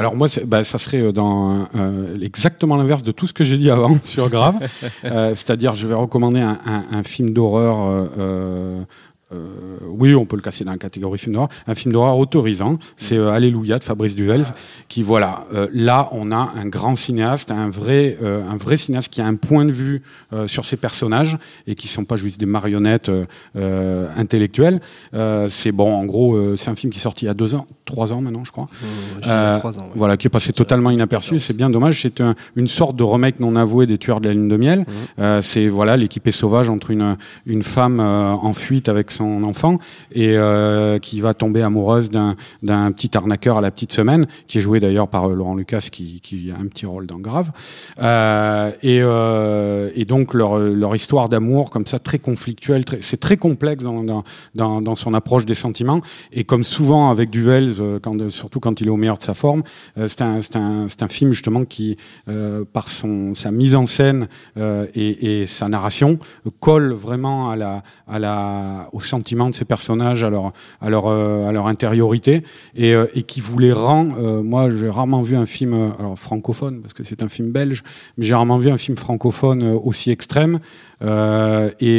Alors 0.00 0.16
moi, 0.16 0.28
bah, 0.46 0.64
ça 0.64 0.78
serait 0.78 1.00
euh, 1.00 1.12
dans 1.12 1.66
euh, 1.74 2.18
exactement 2.20 2.76
l'inverse 2.76 3.02
de 3.02 3.12
tout 3.12 3.26
ce 3.26 3.32
que 3.32 3.42
j'ai 3.44 3.56
dit 3.56 3.70
avant 3.70 3.96
sur 4.04 4.28
Grave. 4.28 4.56
Euh, 5.04 5.34
C'est-à-dire, 5.34 5.74
je 5.74 5.86
vais 5.88 5.94
recommander 5.94 6.40
un, 6.40 6.58
un- 6.66 6.84
un 6.92 7.02
film 7.02 7.30
d'horreur. 7.30 7.76
euh, 8.18 8.82
euh, 9.32 9.46
oui, 9.88 10.14
on 10.14 10.26
peut 10.26 10.36
le 10.36 10.42
casser 10.42 10.64
dans 10.64 10.72
la 10.72 10.78
catégorie 10.78 11.18
film 11.18 11.34
d'horreur. 11.34 11.48
Un 11.66 11.74
film 11.74 11.92
d'horreur 11.92 12.18
autorisant, 12.18 12.78
c'est 12.96 13.16
euh, 13.16 13.30
Alléluia 13.30 13.78
de 13.78 13.84
Fabrice 13.84 14.16
Duvels. 14.16 14.44
Qui 14.88 15.02
voilà, 15.02 15.44
euh, 15.54 15.68
là, 15.72 16.08
on 16.12 16.32
a 16.32 16.50
un 16.56 16.66
grand 16.66 16.96
cinéaste, 16.96 17.50
un 17.50 17.68
vrai, 17.68 18.16
un 18.22 18.56
vrai 18.56 18.76
cinéaste 18.76 19.12
qui 19.12 19.20
a 19.20 19.26
un 19.26 19.36
point 19.36 19.64
de 19.64 19.70
vue 19.72 20.02
sur 20.46 20.64
ses 20.64 20.76
personnages 20.76 21.38
et 21.66 21.74
qui 21.74 21.88
sont 21.88 22.04
pas 22.04 22.16
juste 22.16 22.38
des 22.40 22.46
marionnettes 22.46 23.10
intellectuelles. 24.16 24.80
C'est 25.48 25.72
bon, 25.72 25.92
en 25.94 26.04
gros, 26.04 26.56
c'est 26.56 26.70
un 26.70 26.74
film 26.74 26.92
qui 26.92 26.98
est 26.98 27.02
sorti 27.02 27.24
il 27.24 27.28
y 27.28 27.30
a 27.30 27.34
deux 27.34 27.54
ans, 27.54 27.66
trois 27.84 28.12
ans 28.12 28.20
maintenant, 28.20 28.44
je 28.44 28.52
crois. 28.52 28.68
Euh, 29.26 29.58
3 29.58 29.78
ans. 29.78 29.88
Voilà, 29.94 30.16
qui 30.16 30.26
est 30.26 30.30
passé 30.30 30.52
totalement 30.52 30.90
inaperçu. 30.90 31.38
C'est 31.38 31.56
bien 31.56 31.70
dommage. 31.70 32.00
C'est 32.02 32.20
un- 32.20 32.34
une 32.56 32.66
sorte 32.66 32.96
de 32.96 33.02
remake 33.02 33.40
non 33.40 33.56
avoué 33.56 33.86
des 33.86 33.98
Tueurs 33.98 34.20
de 34.20 34.28
la 34.28 34.34
Lune 34.34 34.48
de 34.48 34.56
Miel. 34.56 34.86
Euh, 35.18 35.40
c'est 35.40 35.68
voilà, 35.68 35.96
l'équipe 35.96 36.26
est 36.26 36.32
sauvage 36.32 36.70
entre 36.70 36.90
une 36.90 37.16
une 37.46 37.62
femme 37.62 38.00
en 38.00 38.52
fuite 38.52 38.88
avec 38.88 39.10
son 39.20 39.44
enfant 39.44 39.78
et 40.12 40.34
euh, 40.36 40.98
qui 40.98 41.20
va 41.20 41.34
tomber 41.34 41.62
amoureuse 41.62 42.08
d'un 42.10 42.36
petit 42.92 43.16
arnaqueur 43.16 43.58
à 43.58 43.60
la 43.60 43.70
petite 43.70 43.92
semaine, 43.92 44.26
qui 44.46 44.58
est 44.58 44.60
joué 44.60 44.80
d'ailleurs 44.80 45.08
par 45.08 45.24
euh, 45.28 45.34
Laurent 45.34 45.54
Lucas, 45.54 45.88
qui 45.92 46.20
qui 46.20 46.50
a 46.50 46.56
un 46.56 46.66
petit 46.66 46.86
rôle 46.86 47.06
dans 47.06 47.18
Grave. 47.18 47.50
Euh, 48.00 48.72
et 48.82 49.00
et 50.00 50.04
donc 50.04 50.34
leur 50.34 50.58
leur 50.58 50.94
histoire 50.96 51.28
d'amour 51.28 51.70
comme 51.70 51.86
ça 51.86 51.98
très 51.98 52.18
conflictuelle, 52.18 52.84
c'est 53.00 53.20
très 53.20 53.36
complexe 53.36 53.82
dans, 53.84 54.02
dans 54.04 54.80
dans 54.80 54.94
son 54.94 55.12
approche 55.14 55.44
des 55.44 55.54
sentiments. 55.54 56.00
Et 56.32 56.44
comme 56.44 56.64
souvent 56.64 57.10
avec 57.10 57.30
Duvels, 57.30 57.74
euh, 57.80 57.98
quand, 58.00 58.30
surtout 58.30 58.60
quand 58.60 58.80
il 58.80 58.86
est 58.86 58.90
au 58.90 58.96
meilleur 58.96 59.18
de 59.18 59.22
sa 59.22 59.34
forme, 59.34 59.62
c'est 59.96 60.22
un, 60.22 60.40
un, 60.54 60.86
un 61.00 61.08
film 61.08 61.32
justement 61.32 61.64
qui, 61.64 61.96
par 62.72 62.88
son, 62.88 63.34
sa 63.34 63.50
mise 63.50 63.74
en 63.74 63.86
scène 63.86 64.28
et, 64.56 65.44
sa 65.46 65.68
narration, 65.68 66.18
colle 66.60 66.92
vraiment 66.92 67.50
à 67.50 67.56
la, 67.56 67.82
à 68.06 68.18
la, 68.18 68.88
sentiments 69.10 69.48
de 69.48 69.54
ses 69.54 69.64
personnages, 69.64 70.24
à 70.24 70.30
leur, 70.30 70.52
à 70.80 70.88
leur, 70.90 71.04
euh, 71.06 71.48
à 71.48 71.52
leur 71.52 71.66
intériorité, 71.66 72.42
et, 72.74 72.94
euh, 72.94 73.06
et 73.14 73.22
qui 73.22 73.40
vous 73.40 73.58
les 73.58 73.72
rend. 73.72 74.08
euh, 74.18 74.42
moi, 74.42 74.70
j'ai 74.70 74.88
rarement 74.88 75.22
vu 75.22 75.36
un 75.36 75.46
film, 75.46 75.72
alors 75.98 76.16
francophone, 76.18 76.80
parce 76.82 76.94
que 76.94 77.04
c'est 77.04 77.22
un 77.22 77.28
film 77.28 77.50
belge, 77.50 77.82
mais 78.16 78.24
j'ai 78.24 78.34
rarement 78.34 78.58
vu 78.58 78.70
un 78.70 78.78
film 78.78 78.96
francophone 78.96 79.62
aussi 79.62 80.10
extrême 80.10 80.60
et, 81.02 81.98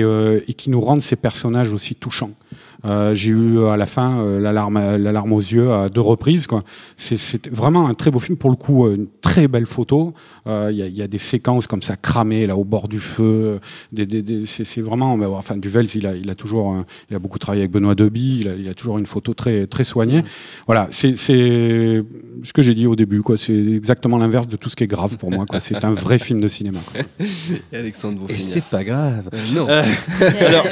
et 0.49 0.53
qui 0.53 0.69
nous 0.69 0.81
rende 0.81 1.01
ces 1.01 1.15
personnages 1.15 1.73
aussi 1.73 1.95
touchants. 1.95 2.31
Euh, 2.85 3.13
j'ai 3.13 3.29
eu 3.29 3.63
à 3.65 3.77
la 3.77 3.85
fin 3.85 4.19
euh, 4.19 4.39
l'alarme, 4.39 4.97
l'alarme 4.97 5.33
aux 5.33 5.39
yeux 5.39 5.71
à 5.71 5.89
deux 5.89 6.01
reprises. 6.01 6.47
Quoi. 6.47 6.63
C'est, 6.97 7.17
c'est 7.17 7.47
vraiment 7.49 7.87
un 7.87 7.93
très 7.93 8.11
beau 8.11 8.19
film. 8.19 8.37
Pour 8.37 8.49
le 8.49 8.55
coup, 8.55 8.87
une 8.89 9.07
très 9.21 9.47
belle 9.47 9.65
photo. 9.65 10.13
Il 10.47 10.75
y, 10.75 10.81
a, 10.81 10.87
y, 10.87 11.01
a, 11.01 11.07
des 11.07 11.19
séquences 11.19 11.67
comme 11.67 11.83
ça 11.83 11.95
cramées 11.95 12.47
là 12.47 12.57
au 12.57 12.63
bord 12.63 12.87
du 12.87 12.99
feu. 12.99 13.59
Des, 13.91 14.05
des, 14.05 14.21
des 14.21 14.45
c'est, 14.45 14.63
c'est 14.63 14.81
vraiment. 14.81 15.13
Enfin, 15.13 15.57
Duvels, 15.57 15.87
il 15.95 16.07
a, 16.07 16.15
il 16.15 16.29
a 16.29 16.35
toujours, 16.35 16.75
il 17.09 17.15
a 17.15 17.19
beaucoup 17.19 17.37
travaillé 17.37 17.61
avec 17.63 17.71
Benoît 17.71 17.93
Deby. 17.93 18.39
Il 18.41 18.49
a, 18.49 18.55
il 18.55 18.67
a 18.67 18.73
toujours 18.73 18.97
une 18.97 19.05
photo 19.05 19.33
très, 19.33 19.67
très 19.67 19.83
soignée. 19.83 20.23
Voilà, 20.65 20.87
c'est, 20.91 21.15
c'est 21.15 22.03
ce 22.43 22.53
que 22.53 22.61
j'ai 22.61 22.73
dit 22.73 22.87
au 22.87 22.95
début. 22.95 23.21
Quoi. 23.21 23.37
C'est 23.37 23.53
exactement 23.53 24.17
l'inverse 24.17 24.47
de 24.47 24.55
tout 24.55 24.69
ce 24.69 24.75
qui 24.75 24.83
est 24.83 24.87
grave 24.87 25.17
pour 25.17 25.31
moi. 25.31 25.45
Quoi. 25.45 25.59
C'est 25.59 25.83
un 25.85 25.91
vrai 25.91 26.17
film 26.17 26.41
de 26.41 26.47
cinéma. 26.47 26.79
Quoi. 26.91 27.01
Et 27.71 27.77
Alexandre 27.77 28.25
Et 28.29 28.37
c'est 28.37 28.63
pas 28.63 28.83
grave. 28.83 29.29
Euh, 29.33 29.55
non. 29.55 29.67
Euh, 29.69 29.83
alors, 30.47 30.65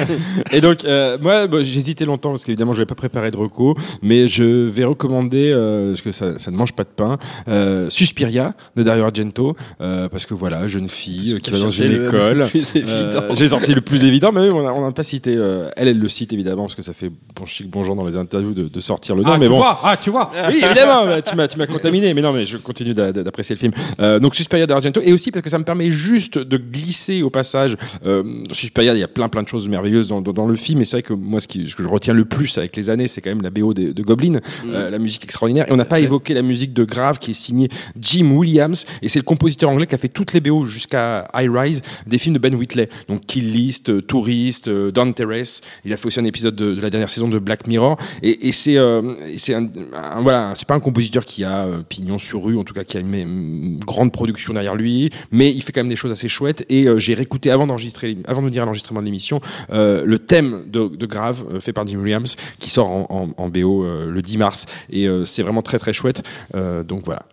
et 0.52 0.60
donc, 0.60 0.84
euh, 0.84 1.18
moi, 1.20 1.46
bah, 1.50 1.62
j'hésitais 1.62 2.04
longtemps 2.04 2.30
parce 2.30 2.44
qu'évidemment, 2.44 2.72
je 2.72 2.78
n'avais 2.78 2.86
pas 2.86 2.94
préparé 2.94 3.30
de 3.30 3.36
recours, 3.36 3.76
mais 4.02 4.28
je 4.28 4.44
vais 4.44 4.84
recommander, 4.84 5.50
euh, 5.52 5.90
parce 5.90 6.02
que 6.02 6.12
ça, 6.12 6.38
ça, 6.38 6.50
ne 6.50 6.56
mange 6.56 6.72
pas 6.72 6.84
de 6.84 6.90
pain, 6.94 7.18
euh, 7.48 7.90
Suspiria 7.90 8.54
de 8.76 8.82
Dario 8.82 9.04
Argento, 9.04 9.56
euh, 9.80 10.08
parce 10.08 10.26
que 10.26 10.34
voilà, 10.34 10.66
jeune 10.68 10.88
fille 10.88 11.40
qui 11.40 11.50
va 11.50 11.58
dans 11.58 11.68
une 11.68 12.06
école. 12.06 12.46
J'ai 13.34 13.48
sorti 13.48 13.74
le 13.74 13.80
plus 13.80 14.04
évident, 14.04 14.32
mais 14.32 14.48
on 14.50 14.82
n'a 14.82 14.92
pas 14.92 15.02
cité. 15.02 15.32
elle, 15.32 15.88
elle 15.88 15.98
le 15.98 16.08
cite 16.08 16.32
évidemment 16.32 16.64
parce 16.64 16.74
que 16.74 16.82
ça 16.82 16.92
fait 16.92 17.10
bon 17.36 17.44
chic 17.46 17.68
bon 17.68 17.84
genre 17.84 17.96
dans 17.96 18.04
les 18.04 18.16
interviews 18.16 18.54
de, 18.54 18.68
de 18.68 18.80
sortir 18.80 19.16
le 19.16 19.22
nom. 19.22 19.32
Ah, 19.32 19.38
mais 19.38 19.46
tu 19.46 19.50
bon. 19.50 19.58
vois, 19.58 19.78
ah, 19.82 19.96
tu 19.96 20.10
vois. 20.10 20.30
Oui, 20.48 20.62
évidemment, 20.64 21.04
bah, 21.04 21.22
tu 21.22 21.36
m'as, 21.58 21.66
contaminé, 21.66 22.14
mais 22.14 22.22
non, 22.22 22.32
mais 22.32 22.46
je 22.46 22.56
continue 22.56 22.94
d'apprécier 22.94 23.54
le 23.54 23.60
film. 23.60 24.20
donc 24.20 24.34
Suspiria 24.34 24.66
d'Argento, 24.66 25.00
et 25.02 25.12
aussi 25.12 25.30
parce 25.30 25.42
que 25.42 25.50
ça 25.50 25.58
me 25.58 25.64
permet 25.64 25.90
juste 25.90 26.38
de 26.38 26.56
glisser 26.56 27.22
au 27.22 27.30
passage. 27.30 27.76
Euh, 28.04 28.44
Suspiria, 28.52 28.94
il 28.94 29.00
y 29.00 29.02
a 29.02 29.08
plein 29.08 29.28
plein 29.28 29.42
de 29.42 29.48
choses 29.48 29.68
merveilleuses 29.68 30.08
dans, 30.08 30.20
dans, 30.20 30.32
dans 30.32 30.46
le 30.46 30.56
film, 30.56 30.80
et 30.80 30.84
c'est 30.84 30.96
vrai 30.96 31.02
que 31.02 31.12
moi, 31.12 31.39
ce, 31.40 31.48
qui, 31.48 31.68
ce, 31.68 31.74
que 31.74 31.82
je 31.82 31.88
retiens 31.88 32.14
le 32.14 32.24
plus 32.24 32.58
avec 32.58 32.76
les 32.76 32.90
années, 32.90 33.08
c'est 33.08 33.20
quand 33.20 33.30
même 33.30 33.42
la 33.42 33.50
BO 33.50 33.74
de, 33.74 33.92
de 33.92 34.02
Goblin, 34.02 34.34
mm. 34.34 34.40
euh, 34.68 34.90
la 34.90 34.98
musique 34.98 35.24
extraordinaire. 35.24 35.66
Et 35.68 35.72
on 35.72 35.76
n'a 35.76 35.84
pas 35.84 36.00
évoqué 36.00 36.34
la 36.34 36.42
musique 36.42 36.72
de 36.72 36.84
Grave 36.84 37.18
qui 37.18 37.32
est 37.32 37.34
signée 37.34 37.68
Jim 38.00 38.30
Williams, 38.30 38.84
et 39.02 39.08
c'est 39.08 39.18
le 39.18 39.24
compositeur 39.24 39.70
anglais 39.70 39.86
qui 39.86 39.94
a 39.94 39.98
fait 39.98 40.08
toutes 40.08 40.32
les 40.32 40.40
BO 40.40 40.66
jusqu'à 40.66 41.28
High 41.34 41.50
Rise 41.52 41.82
des 42.06 42.18
films 42.18 42.34
de 42.34 42.38
Ben 42.38 42.54
Whitley, 42.54 42.88
donc 43.08 43.26
Kill 43.26 43.52
List, 43.52 44.06
Tourist, 44.06 44.68
euh, 44.68 44.90
Down 44.90 45.14
Terrace. 45.14 45.60
Il 45.84 45.92
a 45.92 45.96
fait 45.96 46.06
aussi 46.06 46.20
un 46.20 46.24
épisode 46.24 46.56
de, 46.56 46.74
de 46.74 46.80
la 46.80 46.90
dernière 46.90 47.10
saison 47.10 47.28
de 47.28 47.38
Black 47.38 47.66
Mirror, 47.66 47.96
et, 48.22 48.48
et 48.48 48.52
c'est 48.52 48.76
euh, 48.76 49.14
c'est 49.36 49.54
un, 49.54 49.66
un, 49.94 50.20
voilà, 50.20 50.52
c'est 50.54 50.66
pas 50.66 50.74
un 50.74 50.80
compositeur 50.80 51.24
qui 51.24 51.44
a 51.44 51.66
euh, 51.66 51.82
pignon 51.88 52.18
sur 52.18 52.44
rue, 52.44 52.56
en 52.56 52.64
tout 52.64 52.74
cas 52.74 52.84
qui 52.84 52.96
a 52.96 53.00
une, 53.00 53.14
une, 53.14 53.78
grande 53.80 54.12
production 54.12 54.52
derrière 54.52 54.74
lui, 54.74 55.10
mais 55.30 55.50
il 55.50 55.62
fait 55.62 55.72
quand 55.72 55.80
même 55.80 55.88
des 55.88 55.96
choses 55.96 56.12
assez 56.12 56.28
chouettes. 56.28 56.64
Et 56.68 56.86
euh, 56.86 56.98
j'ai 56.98 57.14
réécouté 57.14 57.50
avant 57.50 57.66
d'enregistrer, 57.66 58.16
avant 58.26 58.42
de 58.42 58.48
dire 58.48 58.64
l'enregistrement 58.64 59.00
de 59.00 59.06
l'émission, 59.06 59.40
euh, 59.70 60.04
le 60.04 60.18
thème 60.18 60.64
de, 60.68 60.88
de 60.88 61.06
Grave 61.06 61.29
euh, 61.30 61.60
fait 61.60 61.72
par 61.72 61.86
Jim 61.86 61.98
Williams 61.98 62.36
qui 62.58 62.70
sort 62.70 62.88
en, 62.88 63.06
en, 63.10 63.42
en 63.42 63.48
BO 63.48 63.84
le 63.84 64.22
10 64.22 64.38
mars 64.38 64.66
et 64.90 65.08
c'est 65.24 65.42
vraiment 65.42 65.62
très 65.62 65.78
très 65.78 65.92
chouette. 65.92 66.22
donc 66.54 67.04
voilà. 67.04 67.24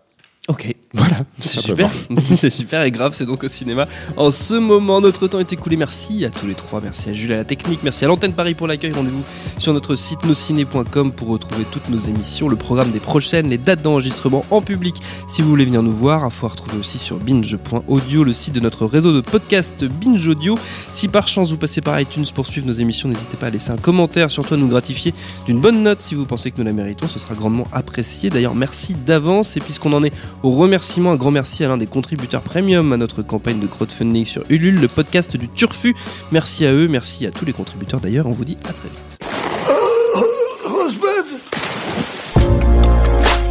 Ok, 0.48 0.74
voilà, 0.98 1.26
c'est 1.42 1.60
super. 1.60 1.92
c'est 2.34 2.50
super 2.50 2.82
et 2.82 2.92
grave, 2.92 3.14
c'est 3.14 3.26
donc 3.26 3.44
au 3.44 3.48
cinéma. 3.48 3.88
En 4.18 4.32
ce 4.32 4.56
moment, 4.56 5.00
notre 5.00 5.28
temps 5.28 5.40
est 5.40 5.54
écoulé. 5.54 5.78
Merci 5.78 6.26
à 6.26 6.32
tous 6.32 6.48
les 6.48 6.56
trois. 6.56 6.82
Merci 6.82 7.10
à 7.10 7.14
Jules 7.14 7.34
à 7.34 7.38
la 7.38 7.44
technique. 7.44 7.84
Merci 7.84 8.06
à 8.06 8.08
l'antenne 8.08 8.34
Paris 8.34 8.56
pour 8.56 8.66
l'accueil. 8.68 8.92
Rendez-vous 8.92 9.24
sur 9.60 9.74
notre 9.74 9.96
site 9.96 10.26
nosciné.com 10.26 11.12
pour 11.12 11.28
retrouver 11.28 11.66
toutes 11.72 11.90
nos 11.90 12.00
émissions, 12.00 12.50
le 12.50 12.56
programme 12.56 12.92
des 12.92 13.00
prochaines, 13.00 13.50
les 13.50 13.60
dates 13.60 13.84
d'enregistrement 13.84 14.44
en 14.50 14.62
public. 14.62 14.98
Si 15.28 15.42
vous 15.42 15.50
voulez 15.50 15.66
venir 15.66 15.84
nous 15.84 15.94
voir, 15.94 16.24
info 16.24 16.48
à 16.48 16.50
retrouver 16.50 16.78
aussi 16.78 16.98
sur 16.98 17.18
binge.audio, 17.18 18.24
le 18.24 18.34
site 18.34 18.56
de 18.56 18.60
notre 18.60 18.86
réseau 18.86 19.14
de 19.14 19.22
podcast 19.22 19.86
Binge 19.86 20.28
Audio. 20.28 20.58
Si 20.92 21.08
par 21.08 21.28
chance 21.28 21.52
vous 21.52 21.58
passez 21.58 21.82
par 21.82 22.00
iTunes 22.00 22.26
pour 22.34 22.48
suivre 22.48 22.66
nos 22.66 22.74
émissions, 22.74 23.08
n'hésitez 23.08 23.38
pas 23.38 23.48
à 23.48 23.50
laisser 23.52 23.70
un 23.70 23.78
commentaire, 23.78 24.32
surtout 24.32 24.56
à 24.56 24.58
nous 24.58 24.68
gratifier 24.68 25.14
d'une 25.46 25.62
bonne 25.62 25.84
note 25.84 26.02
si 26.02 26.16
vous 26.16 26.26
pensez 26.26 26.50
que 26.50 26.58
nous 26.58 26.66
la 26.66 26.74
méritons. 26.74 27.08
Ce 27.08 27.20
sera 27.20 27.36
grandement 27.36 27.68
apprécié. 27.72 28.32
D'ailleurs, 28.32 28.56
merci 28.56 28.96
d'avance. 28.96 29.58
Et 29.58 29.60
puisqu'on 29.60 29.94
en 29.94 30.04
est 30.04 30.14
au 30.42 30.52
remerciement, 30.52 30.87
un 30.96 31.16
grand 31.16 31.32
merci 31.32 31.64
à 31.64 31.68
l'un 31.68 31.78
des 31.78 31.86
contributeurs 31.86 32.42
premium 32.42 32.92
à 32.94 32.98
notre 32.98 33.22
campagne 33.22 33.60
de 33.60 33.68
crowdfunding 33.68 34.26
sur 34.26 34.44
Ulule, 34.50 34.80
le 34.80 34.88
podcast 34.88 35.36
du 35.36 35.48
Turfu. 35.50 35.94
Merci 36.32 36.66
à 36.66 36.74
eux, 36.74 36.88
merci 36.88 37.26
à 37.26 37.32
tous 37.32 37.46
les 37.46 37.54
contributeurs 37.54 38.00
d'ailleurs, 38.00 38.26
on 38.26 38.32
vous 38.32 38.46
dit 38.46 38.58
à 38.68 38.74
très 38.74 38.90
vite. 38.90 39.20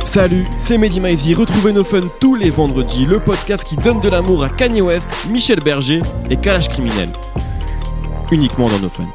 Salut, 0.05 0.45
c'est 0.59 0.79
Mehdi 0.79 0.99
Maizy. 0.99 1.35
Retrouvez 1.35 1.73
nos 1.73 1.85
fun 1.85 2.07
tous 2.21 2.35
les 2.35 2.51
vendredis, 2.51 3.05
le 3.07 3.21
podcast 3.21 3.65
qui 3.65 3.77
donne 3.77 4.01
de 4.01 4.09
l'amour 4.09 4.43
à 4.43 4.49
Kanye 4.49 4.81
West, 4.81 5.09
Michel 5.29 5.61
Berger 5.61 6.01
et 6.31 6.37
Kalash 6.37 6.69
Criminel. 6.69 7.11
Uniquement 8.33 8.69
dans 8.69 8.81
nos 8.81 8.89
fun. 8.89 9.07